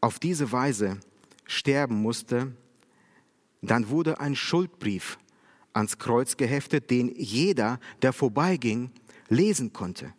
auf 0.02 0.20
diese 0.20 0.52
Weise 0.52 1.00
sterben 1.46 2.02
mussten, 2.02 2.58
dann 3.62 3.90
wurde 3.90 4.20
ein 4.20 4.36
Schuldbrief 4.36 5.18
ans 5.74 5.98
Kreuz 5.98 6.38
geheftet, 6.38 6.90
den 6.90 7.14
jeder, 7.16 7.80
der 8.02 8.14
vorbeiging, 8.14 8.92
lesen 9.30 9.72
konnte. 9.72 10.14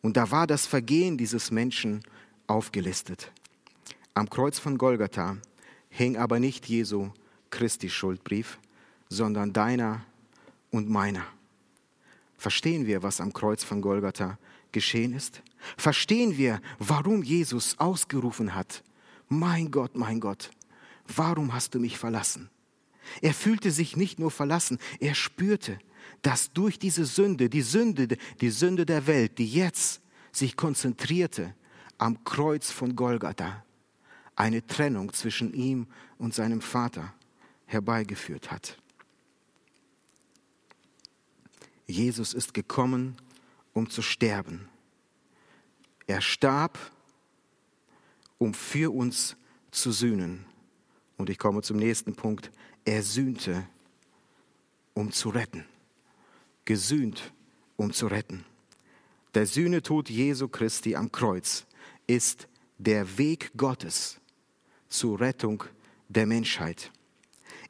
Und 0.00 0.16
da 0.16 0.30
war 0.30 0.46
das 0.46 0.66
Vergehen 0.66 1.18
dieses 1.18 1.50
Menschen 1.50 2.02
aufgelistet. 2.46 3.30
Am 4.14 4.30
Kreuz 4.30 4.58
von 4.58 4.78
Golgatha 4.78 5.36
hing 5.90 6.16
aber 6.16 6.40
nicht 6.40 6.66
Jesu 6.66 7.10
Christi 7.50 7.90
Schuldbrief, 7.90 8.58
sondern 9.08 9.52
deiner 9.52 10.04
und 10.70 10.88
meiner. 10.88 11.24
Verstehen 12.36 12.86
wir, 12.86 13.02
was 13.02 13.20
am 13.20 13.32
Kreuz 13.32 13.64
von 13.64 13.82
Golgatha 13.82 14.38
geschehen 14.72 15.12
ist? 15.12 15.42
Verstehen 15.76 16.36
wir, 16.36 16.60
warum 16.78 17.22
Jesus 17.22 17.78
ausgerufen 17.78 18.54
hat, 18.54 18.82
mein 19.28 19.70
Gott, 19.70 19.96
mein 19.96 20.20
Gott, 20.20 20.50
warum 21.06 21.52
hast 21.52 21.74
du 21.74 21.80
mich 21.80 21.98
verlassen? 21.98 22.50
Er 23.20 23.34
fühlte 23.34 23.70
sich 23.70 23.96
nicht 23.96 24.18
nur 24.18 24.30
verlassen, 24.30 24.78
er 25.00 25.14
spürte, 25.14 25.78
dass 26.22 26.52
durch 26.52 26.78
diese 26.78 27.04
Sünde, 27.04 27.48
die 27.48 27.62
Sünde, 27.62 28.08
die 28.40 28.50
Sünde 28.50 28.86
der 28.86 29.06
Welt, 29.06 29.38
die 29.38 29.46
jetzt 29.46 30.00
sich 30.32 30.56
konzentrierte 30.56 31.54
am 31.96 32.22
Kreuz 32.24 32.70
von 32.70 32.94
Golgatha, 32.96 33.64
eine 34.36 34.66
Trennung 34.66 35.12
zwischen 35.12 35.52
ihm 35.52 35.86
und 36.18 36.34
seinem 36.34 36.60
Vater 36.60 37.12
herbeigeführt 37.66 38.50
hat. 38.50 38.78
Jesus 41.86 42.34
ist 42.34 42.54
gekommen, 42.54 43.16
um 43.72 43.88
zu 43.88 44.02
sterben. 44.02 44.68
Er 46.08 46.22
starb, 46.22 46.78
um 48.38 48.54
für 48.54 48.92
uns 48.92 49.36
zu 49.70 49.92
sühnen. 49.92 50.46
Und 51.18 51.28
ich 51.28 51.38
komme 51.38 51.60
zum 51.60 51.76
nächsten 51.76 52.14
Punkt. 52.14 52.50
Er 52.86 53.02
sühnte, 53.02 53.68
um 54.94 55.12
zu 55.12 55.28
retten. 55.28 55.66
Gesühnt, 56.64 57.32
um 57.76 57.92
zu 57.92 58.06
retten. 58.06 58.46
Der 59.34 59.44
Sühnetod 59.44 60.08
Jesu 60.08 60.48
Christi 60.48 60.96
am 60.96 61.12
Kreuz 61.12 61.66
ist 62.06 62.48
der 62.78 63.18
Weg 63.18 63.50
Gottes 63.54 64.18
zur 64.88 65.20
Rettung 65.20 65.64
der 66.08 66.26
Menschheit. 66.26 66.90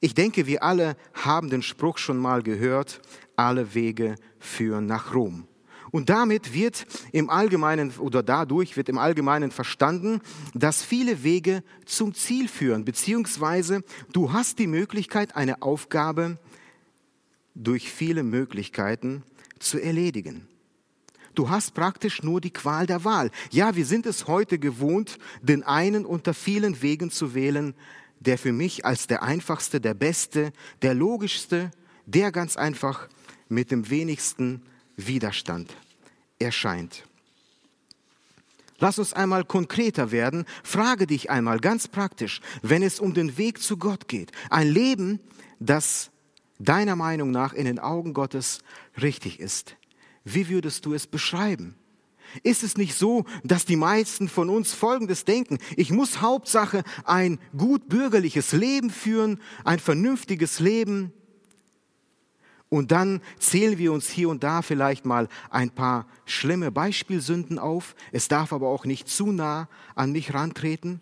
Ich 0.00 0.14
denke, 0.14 0.46
wir 0.46 0.62
alle 0.62 0.96
haben 1.12 1.50
den 1.50 1.62
Spruch 1.62 1.98
schon 1.98 2.18
mal 2.18 2.44
gehört, 2.44 3.00
alle 3.34 3.74
Wege 3.74 4.14
führen 4.38 4.86
nach 4.86 5.12
Rom. 5.12 5.47
Und 5.90 6.08
damit 6.10 6.52
wird 6.54 6.86
im 7.12 7.30
Allgemeinen 7.30 7.92
oder 7.98 8.22
dadurch 8.22 8.76
wird 8.76 8.88
im 8.88 8.98
Allgemeinen 8.98 9.50
verstanden, 9.50 10.20
dass 10.54 10.82
viele 10.82 11.22
Wege 11.22 11.62
zum 11.86 12.14
Ziel 12.14 12.48
führen, 12.48 12.84
beziehungsweise 12.84 13.82
du 14.12 14.32
hast 14.32 14.58
die 14.58 14.66
Möglichkeit, 14.66 15.36
eine 15.36 15.62
Aufgabe 15.62 16.38
durch 17.54 17.90
viele 17.90 18.22
Möglichkeiten 18.22 19.22
zu 19.58 19.78
erledigen. 19.78 20.46
Du 21.34 21.50
hast 21.50 21.74
praktisch 21.74 22.22
nur 22.22 22.40
die 22.40 22.50
Qual 22.50 22.86
der 22.86 23.04
Wahl. 23.04 23.30
Ja, 23.52 23.76
wir 23.76 23.86
sind 23.86 24.06
es 24.06 24.26
heute 24.26 24.58
gewohnt, 24.58 25.18
den 25.40 25.62
einen 25.62 26.04
unter 26.04 26.34
vielen 26.34 26.82
Wegen 26.82 27.10
zu 27.10 27.34
wählen, 27.34 27.74
der 28.20 28.38
für 28.38 28.52
mich 28.52 28.84
als 28.84 29.06
der 29.06 29.22
einfachste, 29.22 29.80
der 29.80 29.94
beste, 29.94 30.52
der 30.82 30.94
logischste, 30.94 31.70
der 32.06 32.32
ganz 32.32 32.56
einfach 32.56 33.08
mit 33.48 33.70
dem 33.70 33.88
wenigsten 33.88 34.62
Widerstand 34.98 35.74
erscheint. 36.38 37.04
Lass 38.78 38.98
uns 38.98 39.12
einmal 39.12 39.44
konkreter 39.44 40.12
werden. 40.12 40.44
Frage 40.62 41.06
dich 41.06 41.30
einmal 41.30 41.58
ganz 41.58 41.88
praktisch, 41.88 42.40
wenn 42.62 42.82
es 42.82 43.00
um 43.00 43.14
den 43.14 43.38
Weg 43.38 43.60
zu 43.60 43.76
Gott 43.76 44.06
geht. 44.06 44.30
Ein 44.50 44.68
Leben, 44.68 45.20
das 45.58 46.10
deiner 46.58 46.96
Meinung 46.96 47.30
nach 47.30 47.54
in 47.54 47.64
den 47.64 47.78
Augen 47.78 48.14
Gottes 48.14 48.60
richtig 49.00 49.40
ist. 49.40 49.76
Wie 50.24 50.48
würdest 50.48 50.84
du 50.86 50.94
es 50.94 51.06
beschreiben? 51.06 51.74
Ist 52.42 52.62
es 52.62 52.76
nicht 52.76 52.94
so, 52.94 53.24
dass 53.42 53.64
die 53.64 53.76
meisten 53.76 54.28
von 54.28 54.50
uns 54.50 54.74
Folgendes 54.74 55.24
denken? 55.24 55.58
Ich 55.76 55.90
muss 55.90 56.20
Hauptsache 56.20 56.84
ein 57.04 57.38
gut 57.56 57.88
bürgerliches 57.88 58.52
Leben 58.52 58.90
führen, 58.90 59.40
ein 59.64 59.78
vernünftiges 59.78 60.60
Leben. 60.60 61.12
Und 62.70 62.92
dann 62.92 63.22
zählen 63.38 63.78
wir 63.78 63.92
uns 63.92 64.08
hier 64.08 64.28
und 64.28 64.42
da 64.42 64.62
vielleicht 64.62 65.06
mal 65.06 65.28
ein 65.50 65.70
paar 65.70 66.06
schlimme 66.26 66.70
Beispielsünden 66.70 67.58
auf. 67.58 67.94
Es 68.12 68.28
darf 68.28 68.52
aber 68.52 68.68
auch 68.68 68.84
nicht 68.84 69.08
zu 69.08 69.32
nah 69.32 69.68
an 69.94 70.12
mich 70.12 70.34
rantreten. 70.34 71.00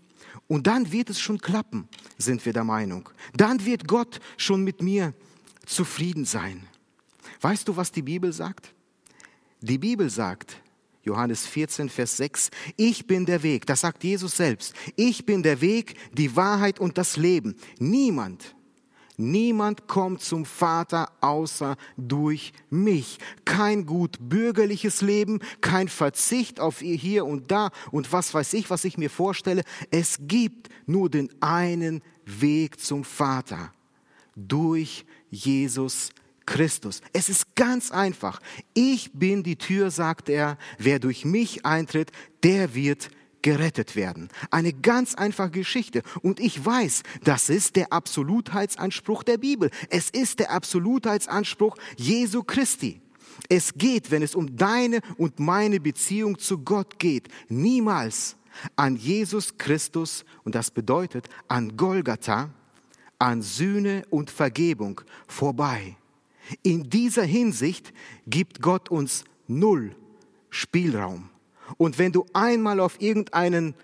Und 0.49 0.67
dann 0.67 0.93
wird 0.93 1.11
es 1.11 1.21
schon 1.21 1.39
klappen, 1.39 1.89
sind 2.19 2.45
wir 2.47 2.53
der 2.53 2.65
Meinung. 2.65 3.09
Dann 3.35 3.65
wird 3.65 3.89
Gott 3.89 4.21
schon 4.37 4.63
mit 4.63 4.81
mir 4.81 5.13
zufrieden 5.65 6.25
sein. 6.25 6.63
Weißt 7.41 7.67
du, 7.67 7.77
was 7.77 7.91
die 7.91 8.03
Bibel 8.03 8.33
sagt? 8.33 8.73
Die 9.61 9.79
Bibel 9.79 10.09
sagt, 10.09 10.61
Johannes 11.03 11.47
14, 11.47 11.89
Vers 11.89 12.17
6, 12.17 12.51
ich 12.77 13.07
bin 13.07 13.27
der 13.27 13.43
Weg, 13.43 13.67
das 13.67 13.81
sagt 13.83 14.03
Jesus 14.03 14.37
selbst, 14.37 14.75
ich 14.97 15.25
bin 15.25 15.43
der 15.43 15.61
Weg, 15.61 15.97
die 16.13 16.35
Wahrheit 16.35 16.81
und 16.81 16.99
das 16.99 17.17
Leben. 17.17 17.57
Niemand, 17.79 18.56
niemand 19.17 19.87
kommt 19.87 20.23
zum 20.23 20.45
Vater 20.45 21.11
außer 21.21 21.77
durch 21.97 22.53
mich. 22.71 23.19
Kein 23.45 23.87
gut 23.87 24.17
bürgerliches 24.21 25.01
Leben, 25.03 25.41
kein 25.61 25.89
Verzicht 25.89 26.61
auf 26.61 26.83
ihr 26.83 26.97
hier 26.97 27.27
und 27.27 27.51
da 27.51 27.71
und 27.91 28.13
was 28.13 28.33
weiß 28.35 28.53
ich, 28.55 28.71
was 28.71 28.85
ich 28.85 28.99
mir 28.99 29.11
vorstelle. 29.11 29.63
Es 29.91 30.19
gibt 30.21 30.69
nur 30.87 31.11
den 31.11 31.31
einen 31.41 32.03
Weg 32.25 32.81
zum 32.81 33.05
Vater, 33.05 33.73
durch 34.35 35.07
Jesus 35.31 36.11
Christus. 36.47 37.01
Es 37.13 37.29
ist 37.29 37.55
ganz 37.57 37.91
einfach. 37.91 38.41
Ich 38.75 39.13
bin 39.13 39.43
die 39.43 39.57
Tür, 39.57 39.91
sagt 39.91 40.29
er. 40.29 40.59
Wer 40.79 40.99
durch 40.99 41.25
mich 41.25 41.67
eintritt, 41.67 42.13
der 42.43 42.75
wird 42.75 43.11
gerettet 43.43 43.97
werden. 43.97 44.29
Eine 44.51 44.73
ganz 44.73 45.15
einfache 45.15 45.51
Geschichte. 45.51 46.03
Und 46.23 46.41
ich 46.41 46.65
weiß, 46.65 47.03
das 47.25 47.49
ist 47.49 47.77
der 47.77 47.93
Absolutheitsanspruch 47.93 49.23
der 49.23 49.39
Bibel. 49.39 49.71
Es 49.91 50.11
ist 50.11 50.41
der 50.41 50.51
Absolutheitsanspruch 50.51 51.77
Jesu 51.97 52.43
Christi. 52.43 53.01
Es 53.49 53.75
geht, 53.75 54.11
wenn 54.11 54.23
es 54.23 54.35
um 54.35 54.57
deine 54.57 55.01
und 55.19 55.39
meine 55.39 55.81
Beziehung 55.81 56.39
zu 56.39 56.59
Gott 56.59 56.99
geht, 56.99 57.29
niemals 57.49 58.37
an 58.75 58.97
Jesus 58.97 59.59
Christus, 59.59 60.25
und 60.45 60.55
das 60.55 60.71
bedeutet 60.71 61.29
an 61.49 61.77
Golgatha, 61.77 62.51
an 63.19 63.43
Sühne 63.43 64.05
und 64.11 64.31
Vergebung 64.31 65.01
vorbei. 65.27 65.97
In 66.63 66.89
dieser 66.89 67.25
Hinsicht 67.25 67.93
gibt 68.27 68.63
Gott 68.63 68.91
uns 68.91 69.25
null 69.47 69.95
Spielraum. 70.51 71.29
Und 71.77 71.99
wenn 71.99 72.13
du 72.13 72.27
einmal 72.33 72.81
auf 72.81 73.01
irgendeinen 73.01 73.75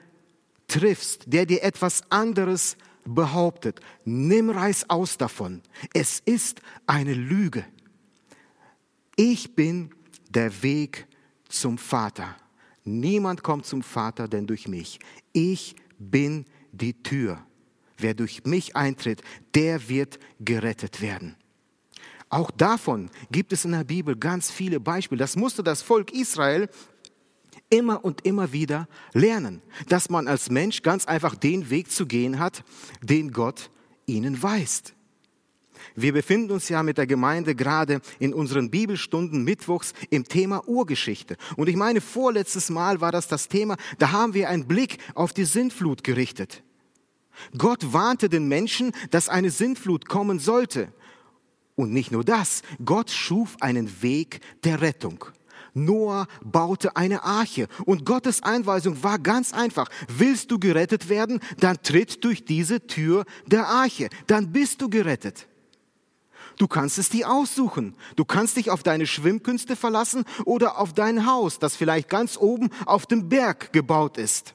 triffst, 0.68 1.24
der 1.26 1.46
dir 1.46 1.62
etwas 1.62 2.02
anderes 2.10 2.76
behauptet, 3.04 3.80
nimm 4.04 4.50
Reis 4.50 4.88
aus 4.88 5.18
davon. 5.18 5.62
Es 5.92 6.20
ist 6.20 6.60
eine 6.86 7.14
Lüge. 7.14 7.64
Ich 9.16 9.54
bin 9.54 9.90
der 10.30 10.62
Weg 10.62 11.06
zum 11.48 11.78
Vater. 11.78 12.36
Niemand 12.84 13.42
kommt 13.42 13.66
zum 13.66 13.82
Vater 13.82 14.28
denn 14.28 14.46
durch 14.46 14.66
mich. 14.66 14.98
Ich 15.32 15.76
bin 15.98 16.46
die 16.72 17.02
Tür. 17.02 17.44
Wer 17.98 18.14
durch 18.14 18.44
mich 18.44 18.74
eintritt, 18.74 19.22
der 19.54 19.88
wird 19.88 20.18
gerettet 20.40 21.00
werden. 21.00 21.36
Auch 22.28 22.50
davon 22.50 23.10
gibt 23.30 23.52
es 23.52 23.66
in 23.66 23.72
der 23.72 23.84
Bibel 23.84 24.16
ganz 24.16 24.50
viele 24.50 24.80
Beispiele. 24.80 25.18
Das 25.18 25.36
musste 25.36 25.62
das 25.62 25.82
Volk 25.82 26.12
Israel 26.12 26.68
immer 27.72 28.04
und 28.04 28.24
immer 28.24 28.52
wieder 28.52 28.86
lernen, 29.14 29.62
dass 29.88 30.10
man 30.10 30.28
als 30.28 30.50
Mensch 30.50 30.82
ganz 30.82 31.06
einfach 31.06 31.34
den 31.34 31.70
Weg 31.70 31.90
zu 31.90 32.06
gehen 32.06 32.38
hat, 32.38 32.64
den 33.02 33.32
Gott 33.32 33.70
ihnen 34.06 34.42
weist. 34.42 34.94
Wir 35.94 36.12
befinden 36.12 36.52
uns 36.52 36.68
ja 36.68 36.82
mit 36.82 36.98
der 36.98 37.06
Gemeinde 37.06 37.54
gerade 37.54 38.00
in 38.18 38.34
unseren 38.34 38.70
Bibelstunden 38.70 39.42
Mittwochs 39.42 39.94
im 40.10 40.24
Thema 40.24 40.68
Urgeschichte. 40.68 41.36
Und 41.56 41.68
ich 41.68 41.76
meine, 41.76 42.00
vorletztes 42.00 42.70
Mal 42.70 43.00
war 43.00 43.10
das 43.10 43.26
das 43.26 43.48
Thema, 43.48 43.76
da 43.98 44.12
haben 44.12 44.34
wir 44.34 44.48
einen 44.48 44.68
Blick 44.68 44.98
auf 45.14 45.32
die 45.32 45.44
Sintflut 45.44 46.04
gerichtet. 46.04 46.62
Gott 47.56 47.92
warnte 47.92 48.28
den 48.28 48.48
Menschen, 48.48 48.92
dass 49.10 49.28
eine 49.28 49.50
Sintflut 49.50 50.08
kommen 50.08 50.38
sollte. 50.38 50.92
Und 51.74 51.92
nicht 51.92 52.12
nur 52.12 52.22
das, 52.22 52.62
Gott 52.84 53.10
schuf 53.10 53.56
einen 53.60 54.02
Weg 54.02 54.40
der 54.64 54.82
Rettung. 54.82 55.24
Noah 55.74 56.26
baute 56.42 56.96
eine 56.96 57.22
Arche 57.22 57.68
und 57.86 58.04
Gottes 58.04 58.42
Einweisung 58.42 59.02
war 59.02 59.18
ganz 59.18 59.52
einfach. 59.52 59.88
Willst 60.08 60.50
du 60.50 60.58
gerettet 60.58 61.08
werden, 61.08 61.40
dann 61.58 61.82
tritt 61.82 62.24
durch 62.24 62.44
diese 62.44 62.86
Tür 62.86 63.24
der 63.46 63.68
Arche, 63.68 64.08
dann 64.26 64.52
bist 64.52 64.82
du 64.82 64.88
gerettet. 64.88 65.48
Du 66.58 66.68
kannst 66.68 66.98
es 66.98 67.08
dir 67.08 67.30
aussuchen. 67.30 67.96
Du 68.16 68.24
kannst 68.24 68.56
dich 68.56 68.70
auf 68.70 68.82
deine 68.82 69.06
Schwimmkünste 69.06 69.76
verlassen 69.76 70.24
oder 70.44 70.78
auf 70.78 70.92
dein 70.92 71.26
Haus, 71.26 71.58
das 71.58 71.76
vielleicht 71.76 72.08
ganz 72.08 72.36
oben 72.36 72.70
auf 72.84 73.06
dem 73.06 73.28
Berg 73.28 73.72
gebaut 73.72 74.18
ist. 74.18 74.54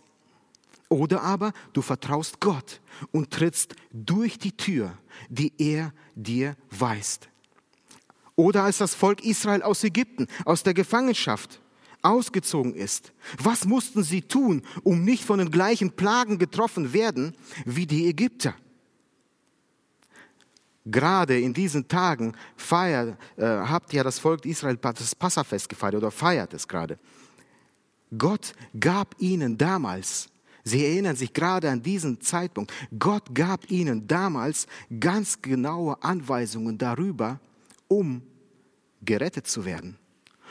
Oder 0.90 1.22
aber 1.24 1.54
du 1.74 1.82
vertraust 1.82 2.40
Gott 2.40 2.82
und 3.12 3.32
trittst 3.32 3.76
durch 3.92 4.38
die 4.38 4.56
Tür, 4.56 4.98
die 5.30 5.52
er 5.58 5.92
dir 6.16 6.56
weist. 6.70 7.30
Oder 8.38 8.63
als 8.63 8.78
das 8.78 8.93
Volk 8.93 9.26
Israel 9.26 9.63
aus 9.63 9.84
Ägypten, 9.84 10.28
aus 10.45 10.63
der 10.63 10.76
Gefangenschaft 10.76 11.60
ausgezogen 12.04 12.76
ist. 12.76 13.12
Was 13.41 13.65
mussten 13.65 14.04
sie 14.04 14.21
tun, 14.21 14.62
um 14.84 15.04
nicht 15.04 15.23
von 15.26 15.39
den 15.39 15.52
gleichen 15.52 15.91
Plagen 15.91 16.38
getroffen 16.38 16.93
werden 16.93 17.36
wie 17.65 17.88
die 17.88 18.08
Ägypter? 18.08 18.54
Gerade 20.86 21.39
in 21.39 21.54
diesen 21.54 21.88
Tagen 21.88 22.34
feiert, 22.56 23.17
äh, 23.36 23.43
habt 23.43 23.91
ja 23.91 24.04
das 24.04 24.19
Volk 24.19 24.45
Israel 24.45 24.78
das 24.78 25.15
Passafest 25.15 25.67
gefeiert 25.67 25.95
oder 25.95 26.12
feiert 26.12 26.54
es 26.54 26.67
gerade. 26.67 26.97
Gott 28.15 28.54
gab 28.80 29.15
ihnen 29.19 29.58
damals, 29.58 30.30
Sie 30.63 30.86
erinnern 30.86 31.15
sich 31.15 31.34
gerade 31.34 31.69
an 31.69 31.82
diesen 31.82 32.21
Zeitpunkt, 32.21 32.73
Gott 33.00 33.34
gab 33.34 33.71
ihnen 33.71 34.08
damals 34.08 34.67
ganz 35.00 35.41
genaue 35.41 36.02
Anweisungen 36.04 36.78
darüber, 36.78 37.39
um 37.88 38.21
gerettet 39.02 39.47
zu 39.47 39.65
werden, 39.65 39.97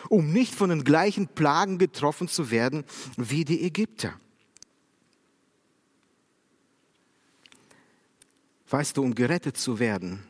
um 0.09 0.33
nicht 0.33 0.55
von 0.55 0.71
den 0.71 0.85
gleichen 0.85 1.29
Plagen 1.29 1.79
getroffen 1.79 2.29
zu 2.29 2.51
werden 2.51 2.85
wie 3.17 3.45
die 3.45 3.63
Ägypter. 3.65 4.19
Weißt 8.69 8.97
du, 8.97 9.03
um 9.03 9.15
gerettet 9.15 9.57
zu 9.57 9.79
werden, 9.79 10.25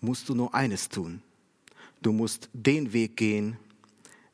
musst 0.00 0.28
du 0.28 0.34
nur 0.34 0.54
eines 0.54 0.88
tun. 0.88 1.22
Du 2.00 2.12
musst 2.12 2.48
den 2.52 2.92
Weg 2.92 3.16
gehen, 3.16 3.56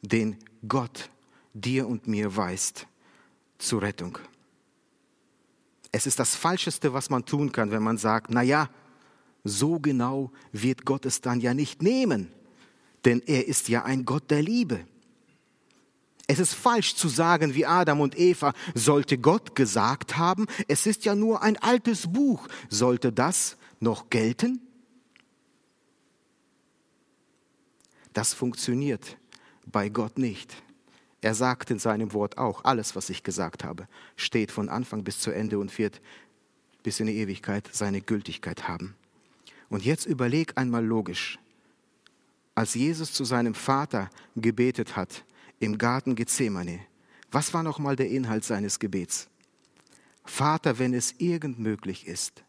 den 0.00 0.36
Gott 0.66 1.10
dir 1.52 1.86
und 1.86 2.06
mir 2.06 2.34
weist 2.34 2.86
zur 3.58 3.82
Rettung. 3.82 4.18
Es 5.92 6.06
ist 6.06 6.18
das 6.18 6.34
Falscheste, 6.34 6.92
was 6.92 7.10
man 7.10 7.24
tun 7.24 7.52
kann, 7.52 7.70
wenn 7.70 7.82
man 7.82 7.98
sagt, 7.98 8.30
na 8.30 8.42
ja, 8.42 8.70
so 9.44 9.79
genau 9.79 10.31
wird 10.53 10.85
Gott 10.85 11.07
es 11.07 11.20
dann 11.20 11.40
ja 11.40 11.55
nicht 11.55 11.83
nehmen, 11.83 12.31
denn 13.05 13.22
er 13.27 13.46
ist 13.46 13.68
ja 13.68 13.85
ein 13.85 14.05
Gott 14.05 14.31
der 14.31 14.42
Liebe. 14.42 14.81
Es 16.27 16.38
ist 16.38 16.53
falsch 16.53 16.94
zu 16.94 17.09
sagen, 17.09 17.55
wie 17.55 17.64
Adam 17.64 18.01
und 18.01 18.18
Eva, 18.18 18.53
sollte 18.74 19.16
Gott 19.16 19.55
gesagt 19.55 20.18
haben, 20.18 20.46
es 20.68 20.87
ist 20.87 21.07
ja 21.07 21.14
nur 21.14 21.42
ein 21.42 21.57
altes 21.57 22.12
Buch, 22.12 22.46
sollte 22.68 23.12
das 23.12 23.57
noch 23.81 24.11
gelten? 24.11 24.61
Das 28.12 28.35
funktioniert 28.35 29.16
bei 29.64 29.88
Gott 29.88 30.18
nicht. 30.18 30.62
Er 31.20 31.35
sagt 31.35 31.70
in 31.70 31.79
seinem 31.79 32.12
Wort 32.12 32.38
auch, 32.38 32.64
alles, 32.64 32.94
was 32.94 33.11
ich 33.11 33.22
gesagt 33.22 33.64
habe, 33.64 33.88
steht 34.16 34.53
von 34.53 34.68
Anfang 34.68 35.05
bis 35.05 35.20
zu 35.20 35.31
Ende 35.31 35.59
und 35.59 35.77
wird 35.79 36.01
bis 36.83 37.01
in 37.01 37.07
die 37.07 37.16
Ewigkeit 37.16 37.68
seine 37.72 38.01
Gültigkeit 38.01 38.68
haben. 38.68 38.94
Und 39.68 39.85
jetzt 39.85 40.07
überleg 40.07 40.57
einmal 40.57 40.85
logisch, 40.85 41.38
als 42.54 42.74
Jesus 42.74 43.12
zu 43.12 43.24
seinem 43.24 43.54
Vater 43.54 44.11
gebetet 44.35 44.96
hat, 44.96 45.24
im 45.61 45.78
Garten 45.78 46.14
Gethsemane. 46.14 46.81
Was 47.31 47.52
war 47.52 47.62
nochmal 47.62 47.96
der 47.96 48.09
Inhalt 48.09 48.44
seines 48.44 48.78
Gebets? 48.78 49.28
Vater, 50.24 50.78
wenn 50.78 50.94
es 50.94 51.14
irgend 51.18 51.59
möglich 51.59 52.07
ist, 52.07 52.42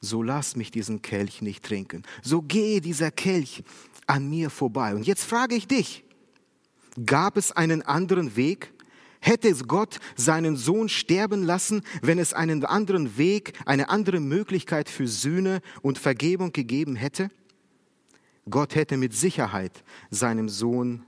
so 0.00 0.22
lass 0.22 0.56
mich 0.56 0.70
diesen 0.70 1.02
Kelch 1.02 1.42
nicht 1.42 1.64
trinken. 1.64 2.02
So 2.22 2.42
gehe 2.42 2.80
dieser 2.80 3.10
Kelch 3.10 3.62
an 4.06 4.28
mir 4.28 4.50
vorbei. 4.50 4.94
Und 4.94 5.06
jetzt 5.06 5.24
frage 5.24 5.54
ich 5.54 5.66
dich, 5.66 6.04
gab 7.04 7.36
es 7.36 7.52
einen 7.52 7.82
anderen 7.82 8.36
Weg? 8.36 8.72
Hätte 9.20 9.52
Gott 9.64 9.98
seinen 10.14 10.56
Sohn 10.56 10.88
sterben 10.88 11.42
lassen, 11.42 11.82
wenn 12.02 12.18
es 12.18 12.32
einen 12.32 12.64
anderen 12.64 13.16
Weg, 13.16 13.52
eine 13.66 13.88
andere 13.88 14.20
Möglichkeit 14.20 14.88
für 14.88 15.08
Sühne 15.08 15.60
und 15.82 15.98
Vergebung 15.98 16.52
gegeben 16.52 16.96
hätte? 16.96 17.30
Gott 18.48 18.74
hätte 18.74 18.96
mit 18.96 19.14
Sicherheit 19.14 19.82
seinem 20.10 20.48
Sohn 20.48 21.04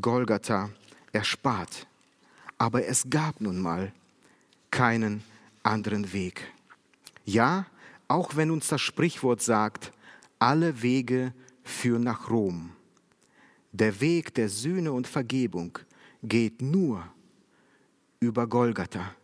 Golgatha 0.00 0.70
erspart. 1.12 1.86
Aber 2.58 2.86
es 2.86 3.04
gab 3.10 3.40
nun 3.40 3.60
mal 3.60 3.92
keinen 4.70 5.22
anderen 5.62 6.12
Weg. 6.12 6.52
Ja, 7.24 7.66
auch 8.08 8.36
wenn 8.36 8.50
uns 8.50 8.68
das 8.68 8.80
Sprichwort 8.80 9.42
sagt, 9.42 9.92
alle 10.38 10.82
Wege 10.82 11.32
führen 11.64 12.04
nach 12.04 12.30
Rom. 12.30 12.70
Der 13.72 14.00
Weg 14.00 14.34
der 14.34 14.48
Sühne 14.48 14.92
und 14.92 15.06
Vergebung 15.06 15.78
geht 16.22 16.62
nur 16.62 17.04
über 18.20 18.46
Golgatha. 18.46 19.14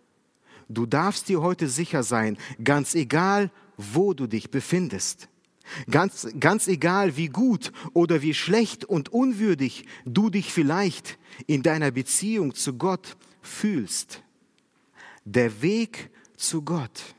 Du 0.68 0.86
darfst 0.86 1.28
dir 1.28 1.42
heute 1.42 1.68
sicher 1.68 2.02
sein, 2.02 2.38
ganz 2.62 2.94
egal, 2.94 3.50
wo 3.76 4.14
du 4.14 4.26
dich 4.26 4.50
befindest. 4.50 5.28
Ganz, 5.90 6.28
ganz 6.40 6.66
egal, 6.66 7.16
wie 7.16 7.28
gut 7.28 7.72
oder 7.92 8.20
wie 8.22 8.34
schlecht 8.34 8.84
und 8.84 9.10
unwürdig 9.10 9.86
du 10.04 10.28
dich 10.28 10.52
vielleicht 10.52 11.18
in 11.46 11.62
deiner 11.62 11.90
Beziehung 11.90 12.54
zu 12.54 12.74
Gott 12.74 13.16
fühlst. 13.40 14.22
Der 15.24 15.62
Weg 15.62 16.10
zu 16.36 16.62
Gott. 16.62 17.14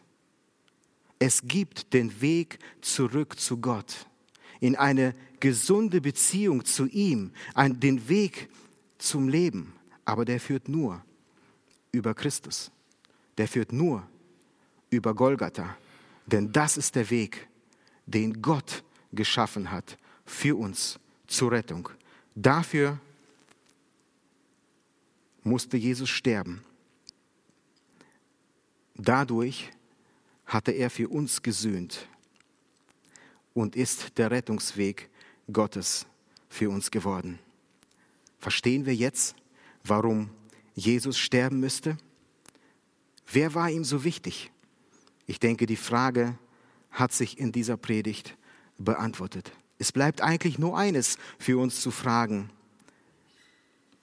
Es 1.20 1.44
gibt 1.44 1.94
den 1.94 2.22
Weg 2.22 2.60
zurück 2.82 3.40
zu 3.40 3.58
Gott, 3.58 4.08
in 4.60 4.76
eine 4.76 5.16
gesunde 5.40 6.02
Beziehung 6.02 6.66
zu 6.66 6.86
ihm, 6.88 7.32
den 7.56 8.10
Weg 8.10 8.50
zum 8.98 9.30
Leben. 9.30 9.74
Aber 10.06 10.26
der 10.26 10.42
führt 10.42 10.68
nur 10.68 11.02
über 11.94 12.14
Christus. 12.14 12.72
Der 13.38 13.48
führt 13.48 13.72
nur 13.72 14.06
über 14.90 15.14
Golgatha. 15.14 15.78
Denn 16.26 16.52
das 16.52 16.76
ist 16.76 16.96
der 16.96 17.10
Weg 17.10 17.48
den 18.06 18.42
Gott 18.42 18.84
geschaffen 19.14 19.72
hat 19.72 19.98
für 20.26 20.58
uns 20.58 21.00
zur 21.28 21.52
Rettung. 21.52 21.88
Dafür 22.36 23.00
musste 25.44 25.78
Jesus 25.78 26.10
sterben. 26.10 26.64
Dadurch 28.96 29.72
hatte 30.46 30.72
er 30.72 30.90
für 30.90 31.10
uns 31.10 31.42
gesühnt 31.42 32.08
und 33.54 33.76
ist 33.76 34.18
der 34.18 34.32
Rettungsweg 34.32 35.10
Gottes 35.52 36.06
für 36.50 36.70
uns 36.70 36.92
geworden. 36.92 37.40
Verstehen 38.40 38.86
wir 38.86 38.96
jetzt, 38.96 39.36
warum 39.84 40.30
Jesus 40.76 41.18
sterben 41.18 41.60
müsste? 41.60 41.98
Wer 43.32 43.54
war 43.54 43.70
ihm 43.70 43.84
so 43.84 44.04
wichtig? 44.04 44.52
Ich 45.26 45.40
denke, 45.40 45.66
die 45.66 45.76
Frage 45.76 46.38
hat 46.92 47.12
sich 47.12 47.40
in 47.40 47.52
dieser 47.52 47.78
Predigt 47.78 48.38
beantwortet. 48.78 49.52
Es 49.80 49.92
bleibt 49.92 50.22
eigentlich 50.22 50.60
nur 50.60 50.78
eines 50.78 51.18
für 51.40 51.58
uns 51.60 51.82
zu 51.82 51.92
fragen. 51.92 52.50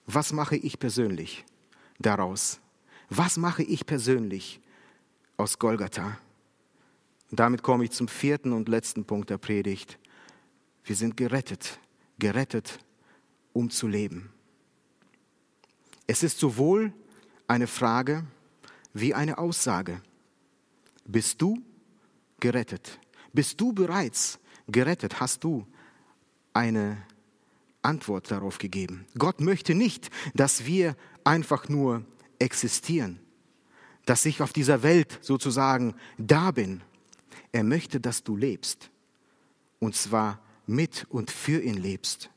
Was 0.05 0.33
mache 0.33 0.55
ich 0.55 0.79
persönlich 0.79 1.45
daraus? 1.99 2.59
Was 3.09 3.37
mache 3.37 3.63
ich 3.63 3.85
persönlich 3.85 4.59
aus 5.37 5.59
Golgatha? 5.59 6.17
Und 7.29 7.39
damit 7.39 7.63
komme 7.63 7.85
ich 7.85 7.91
zum 7.91 8.07
vierten 8.07 8.51
und 8.51 8.67
letzten 8.67 9.05
Punkt 9.05 9.29
der 9.29 9.37
Predigt. 9.37 9.97
Wir 10.83 10.95
sind 10.95 11.15
gerettet, 11.15 11.79
gerettet, 12.19 12.79
um 13.53 13.69
zu 13.69 13.87
leben. 13.87 14.33
Es 16.11 16.23
ist 16.23 16.39
sowohl 16.39 16.91
eine 17.47 17.67
Frage 17.67 18.25
wie 18.93 19.13
eine 19.13 19.37
Aussage. 19.37 20.01
Bist 21.05 21.41
du 21.41 21.63
gerettet? 22.41 22.99
Bist 23.31 23.61
du 23.61 23.71
bereits 23.71 24.37
gerettet? 24.67 25.21
Hast 25.21 25.45
du 25.45 25.65
eine 26.51 27.01
Antwort 27.81 28.29
darauf 28.29 28.57
gegeben? 28.57 29.05
Gott 29.17 29.39
möchte 29.39 29.73
nicht, 29.73 30.09
dass 30.33 30.65
wir 30.65 30.97
einfach 31.23 31.69
nur 31.69 32.03
existieren, 32.39 33.17
dass 34.05 34.25
ich 34.25 34.41
auf 34.41 34.51
dieser 34.51 34.83
Welt 34.83 35.17
sozusagen 35.21 35.95
da 36.17 36.51
bin. 36.51 36.81
Er 37.53 37.63
möchte, 37.63 38.01
dass 38.01 38.21
du 38.25 38.35
lebst. 38.35 38.89
Und 39.79 39.95
zwar 39.95 40.41
mit 40.67 41.07
und 41.07 41.31
für 41.31 41.61
ihn 41.61 41.77
lebst. 41.77 42.29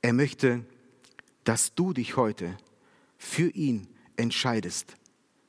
Er 0.00 0.14
möchte, 0.14 0.64
dass 1.44 1.74
du 1.74 1.92
dich 1.92 2.16
heute 2.16 2.56
für 3.22 3.48
ihn 3.50 3.86
entscheidest, 4.16 4.96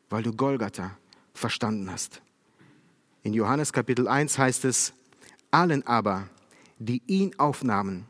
weil 0.09 0.23
du 0.23 0.31
Golgatha 0.31 0.95
verstanden 1.33 1.91
hast. 1.91 2.21
In 3.23 3.33
Johannes 3.33 3.73
Kapitel 3.73 4.07
1 4.07 4.37
heißt 4.37 4.63
es, 4.65 4.93
allen 5.51 5.85
aber, 5.85 6.29
die 6.77 7.01
ihn 7.07 7.37
aufnahmen, 7.39 8.05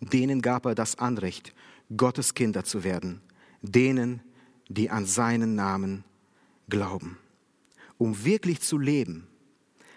denen 0.00 0.42
gab 0.42 0.66
er 0.66 0.74
das 0.74 0.98
Anrecht, 0.98 1.54
Gottes 1.96 2.34
Kinder 2.34 2.64
zu 2.64 2.82
werden, 2.82 3.22
denen, 3.62 4.20
die 4.68 4.90
an 4.90 5.06
seinen 5.06 5.54
Namen 5.54 6.04
glauben. 6.68 7.18
Um 7.98 8.24
wirklich 8.24 8.60
zu 8.60 8.78
leben, 8.78 9.28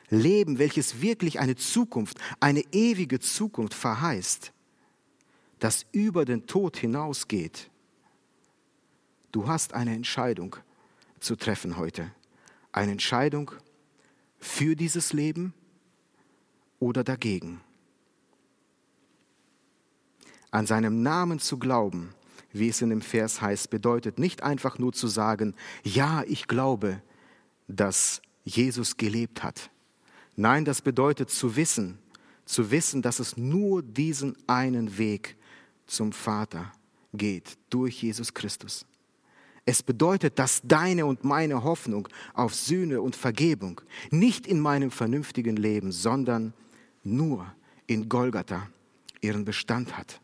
Leben, 0.09 0.57
welches 0.57 1.01
wirklich 1.01 1.39
eine 1.39 1.55
Zukunft, 1.55 2.17
eine 2.39 2.63
ewige 2.71 3.19
Zukunft 3.19 3.73
verheißt, 3.73 4.53
das 5.59 5.85
über 5.91 6.23
den 6.23 6.45
Tod 6.47 6.77
hinausgeht. 6.77 7.69
Du 9.31 9.47
hast 9.47 9.73
eine 9.73 9.93
Entscheidung 9.93 10.55
zu 11.19 11.35
treffen 11.35 11.77
heute. 11.77 12.11
Eine 12.71 12.93
Entscheidung, 12.93 13.51
für 14.39 14.75
dieses 14.75 15.13
Leben 15.13 15.53
oder 16.79 17.03
dagegen. 17.03 17.61
An 20.51 20.65
seinem 20.65 21.03
Namen 21.03 21.39
zu 21.39 21.59
glauben, 21.59 22.15
wie 22.51 22.69
es 22.69 22.81
in 22.81 22.89
dem 22.89 23.01
Vers 23.01 23.41
heißt, 23.41 23.69
bedeutet 23.69 24.17
nicht 24.17 24.41
einfach 24.41 24.79
nur 24.79 24.93
zu 24.93 25.07
sagen, 25.07 25.53
ja, 25.83 26.23
ich 26.23 26.47
glaube, 26.47 27.01
dass 27.67 28.21
Jesus 28.43 28.97
gelebt 28.97 29.43
hat. 29.43 29.69
Nein, 30.35 30.65
das 30.65 30.81
bedeutet 30.81 31.29
zu 31.29 31.55
wissen, 31.55 31.99
zu 32.45 32.71
wissen, 32.71 33.03
dass 33.03 33.19
es 33.19 33.37
nur 33.37 33.83
diesen 33.83 34.35
einen 34.47 34.97
Weg 34.97 35.35
zum 35.85 36.11
Vater 36.13 36.71
geht, 37.13 37.57
durch 37.69 38.01
Jesus 38.01 38.33
Christus. 38.33 38.85
Es 39.69 39.83
bedeutet, 39.83 40.39
dass 40.39 40.61
deine 40.63 41.05
und 41.05 41.23
meine 41.23 41.63
Hoffnung 41.63 42.07
auf 42.33 42.55
Sühne 42.55 43.03
und 43.03 43.15
Vergebung 43.15 43.81
nicht 44.09 44.47
in 44.47 44.59
meinem 44.59 44.89
vernünftigen 44.89 45.55
Leben, 45.57 45.91
sondern 45.91 46.55
nur 47.03 47.45
in 47.85 48.09
Golgatha 48.09 48.67
ihren 49.21 49.45
Bestand 49.45 49.95
hat. 49.95 50.21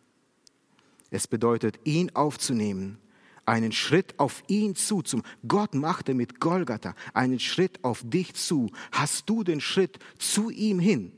Es 1.12 1.28
bedeutet, 1.28 1.80
ihn 1.84 2.10
aufzunehmen, 2.16 2.98
einen 3.46 3.72
Schritt 3.72 4.20
auf 4.20 4.42
ihn 4.48 4.74
zu. 4.74 5.04
Zum 5.04 5.22
Gott 5.48 5.76
machte 5.76 6.16
mit 6.16 6.40
Golgatha 6.40 6.96
einen 7.14 7.40
Schritt 7.40 7.84
auf 7.84 8.02
dich 8.04 8.34
zu. 8.34 8.72
Hast 8.92 9.30
du 9.30 9.44
den 9.44 9.62
Schritt 9.62 10.00
zu 10.18 10.50
ihm 10.50 10.80
hin 10.80 11.12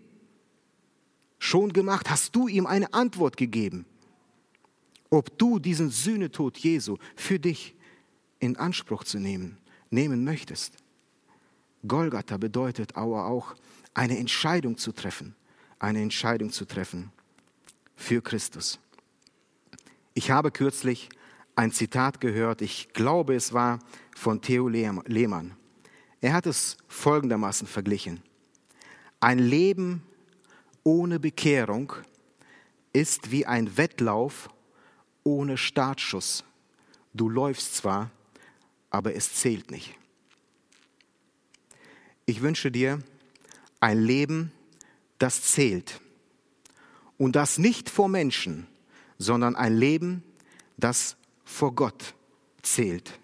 schon 1.40 1.72
gemacht? 1.72 2.10
Hast 2.10 2.36
du 2.36 2.50
ihm 2.50 2.66
eine 2.66 2.94
Antwort 2.94 3.38
gegeben? 3.38 3.86
Ob 5.10 5.38
du 5.38 5.60
diesen 5.60 5.92
Sühnetod 5.92 6.58
Jesu 6.58 6.98
für 7.16 7.40
dich 7.40 7.77
in 8.40 8.58
Anspruch 8.58 9.04
zu 9.04 9.20
nehmen, 9.20 9.58
nehmen 9.90 10.24
möchtest. 10.24 10.78
Golgatha 11.88 12.38
bedeutet 12.38 12.96
aber 12.96 13.26
auch 13.26 13.56
eine 13.94 14.18
Entscheidung 14.18 14.78
zu 14.78 14.92
treffen, 14.92 15.36
eine 15.80 16.02
Entscheidung 16.02 16.52
zu 16.52 16.66
treffen 16.66 17.12
für 17.96 18.22
Christus. 18.22 18.80
Ich 20.14 20.32
habe 20.32 20.52
kürzlich 20.52 21.10
ein 21.56 21.72
Zitat 21.72 22.22
gehört, 22.22 22.62
ich 22.62 22.94
glaube 22.94 23.36
es 23.36 23.54
war 23.54 23.80
von 24.16 24.42
Theo 24.42 24.68
Lehmann. 24.68 25.56
Er 26.22 26.34
hat 26.34 26.46
es 26.46 26.78
folgendermaßen 26.88 27.68
verglichen. 27.68 28.22
Ein 29.20 29.40
Leben 29.40 30.04
ohne 30.84 31.20
Bekehrung 31.20 31.94
ist 32.94 33.32
wie 33.32 33.46
ein 33.46 33.78
Wettlauf 33.78 34.50
ohne 35.24 35.58
Startschuss. 35.58 36.44
Du 37.14 37.30
läufst 37.30 37.76
zwar, 37.76 38.12
aber 38.90 39.16
es 39.16 39.34
zählt 39.34 39.72
nicht. 39.72 39.96
Ich 42.26 42.42
wünsche 42.42 42.72
dir 42.72 43.00
ein 43.80 44.02
Leben, 44.02 44.52
das 45.18 45.42
zählt. 45.44 46.02
Und 47.18 47.36
das 47.36 47.58
nicht 47.58 47.90
vor 47.90 48.10
Menschen, 48.10 48.68
sondern 49.18 49.56
ein 49.56 49.76
Leben, 49.76 50.24
das 50.78 51.16
vor 51.46 51.74
Gott 51.74 52.14
zählt. 52.62 53.20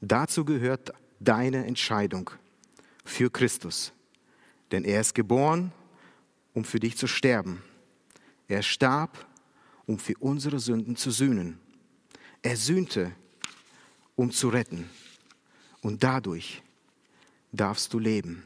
Dazu 0.00 0.44
gehört 0.44 0.92
deine 1.18 1.66
Entscheidung 1.66 2.30
für 3.04 3.30
Christus. 3.30 3.92
Denn 4.70 4.84
er 4.84 5.00
ist 5.00 5.14
geboren, 5.14 5.72
um 6.54 6.64
für 6.64 6.80
dich 6.80 6.96
zu 6.96 7.06
sterben. 7.06 7.62
Er 8.48 8.62
starb, 8.62 9.26
um 9.86 9.98
für 9.98 10.14
unsere 10.18 10.58
Sünden 10.58 10.96
zu 10.96 11.10
sühnen. 11.10 11.58
Er 12.42 12.56
sühnte, 12.56 13.12
um 14.14 14.30
zu 14.30 14.48
retten. 14.48 14.88
Und 15.82 16.02
dadurch 16.02 16.62
darfst 17.52 17.92
du 17.92 17.98
leben. 17.98 18.44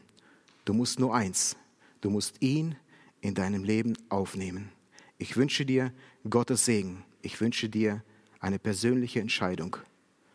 Du 0.64 0.74
musst 0.74 0.98
nur 0.98 1.14
eins, 1.14 1.56
du 2.00 2.10
musst 2.10 2.42
ihn 2.42 2.74
in 3.20 3.34
deinem 3.34 3.62
Leben 3.62 3.96
aufnehmen. 4.08 4.70
Ich 5.18 5.36
wünsche 5.36 5.64
dir 5.64 5.92
Gottes 6.28 6.64
Segen. 6.64 7.04
Ich 7.22 7.40
wünsche 7.40 7.68
dir 7.68 8.02
eine 8.40 8.58
persönliche 8.58 9.20
Entscheidung 9.20 9.76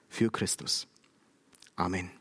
für 0.09 0.31
Christus. 0.31 0.87
Amen. 1.75 2.20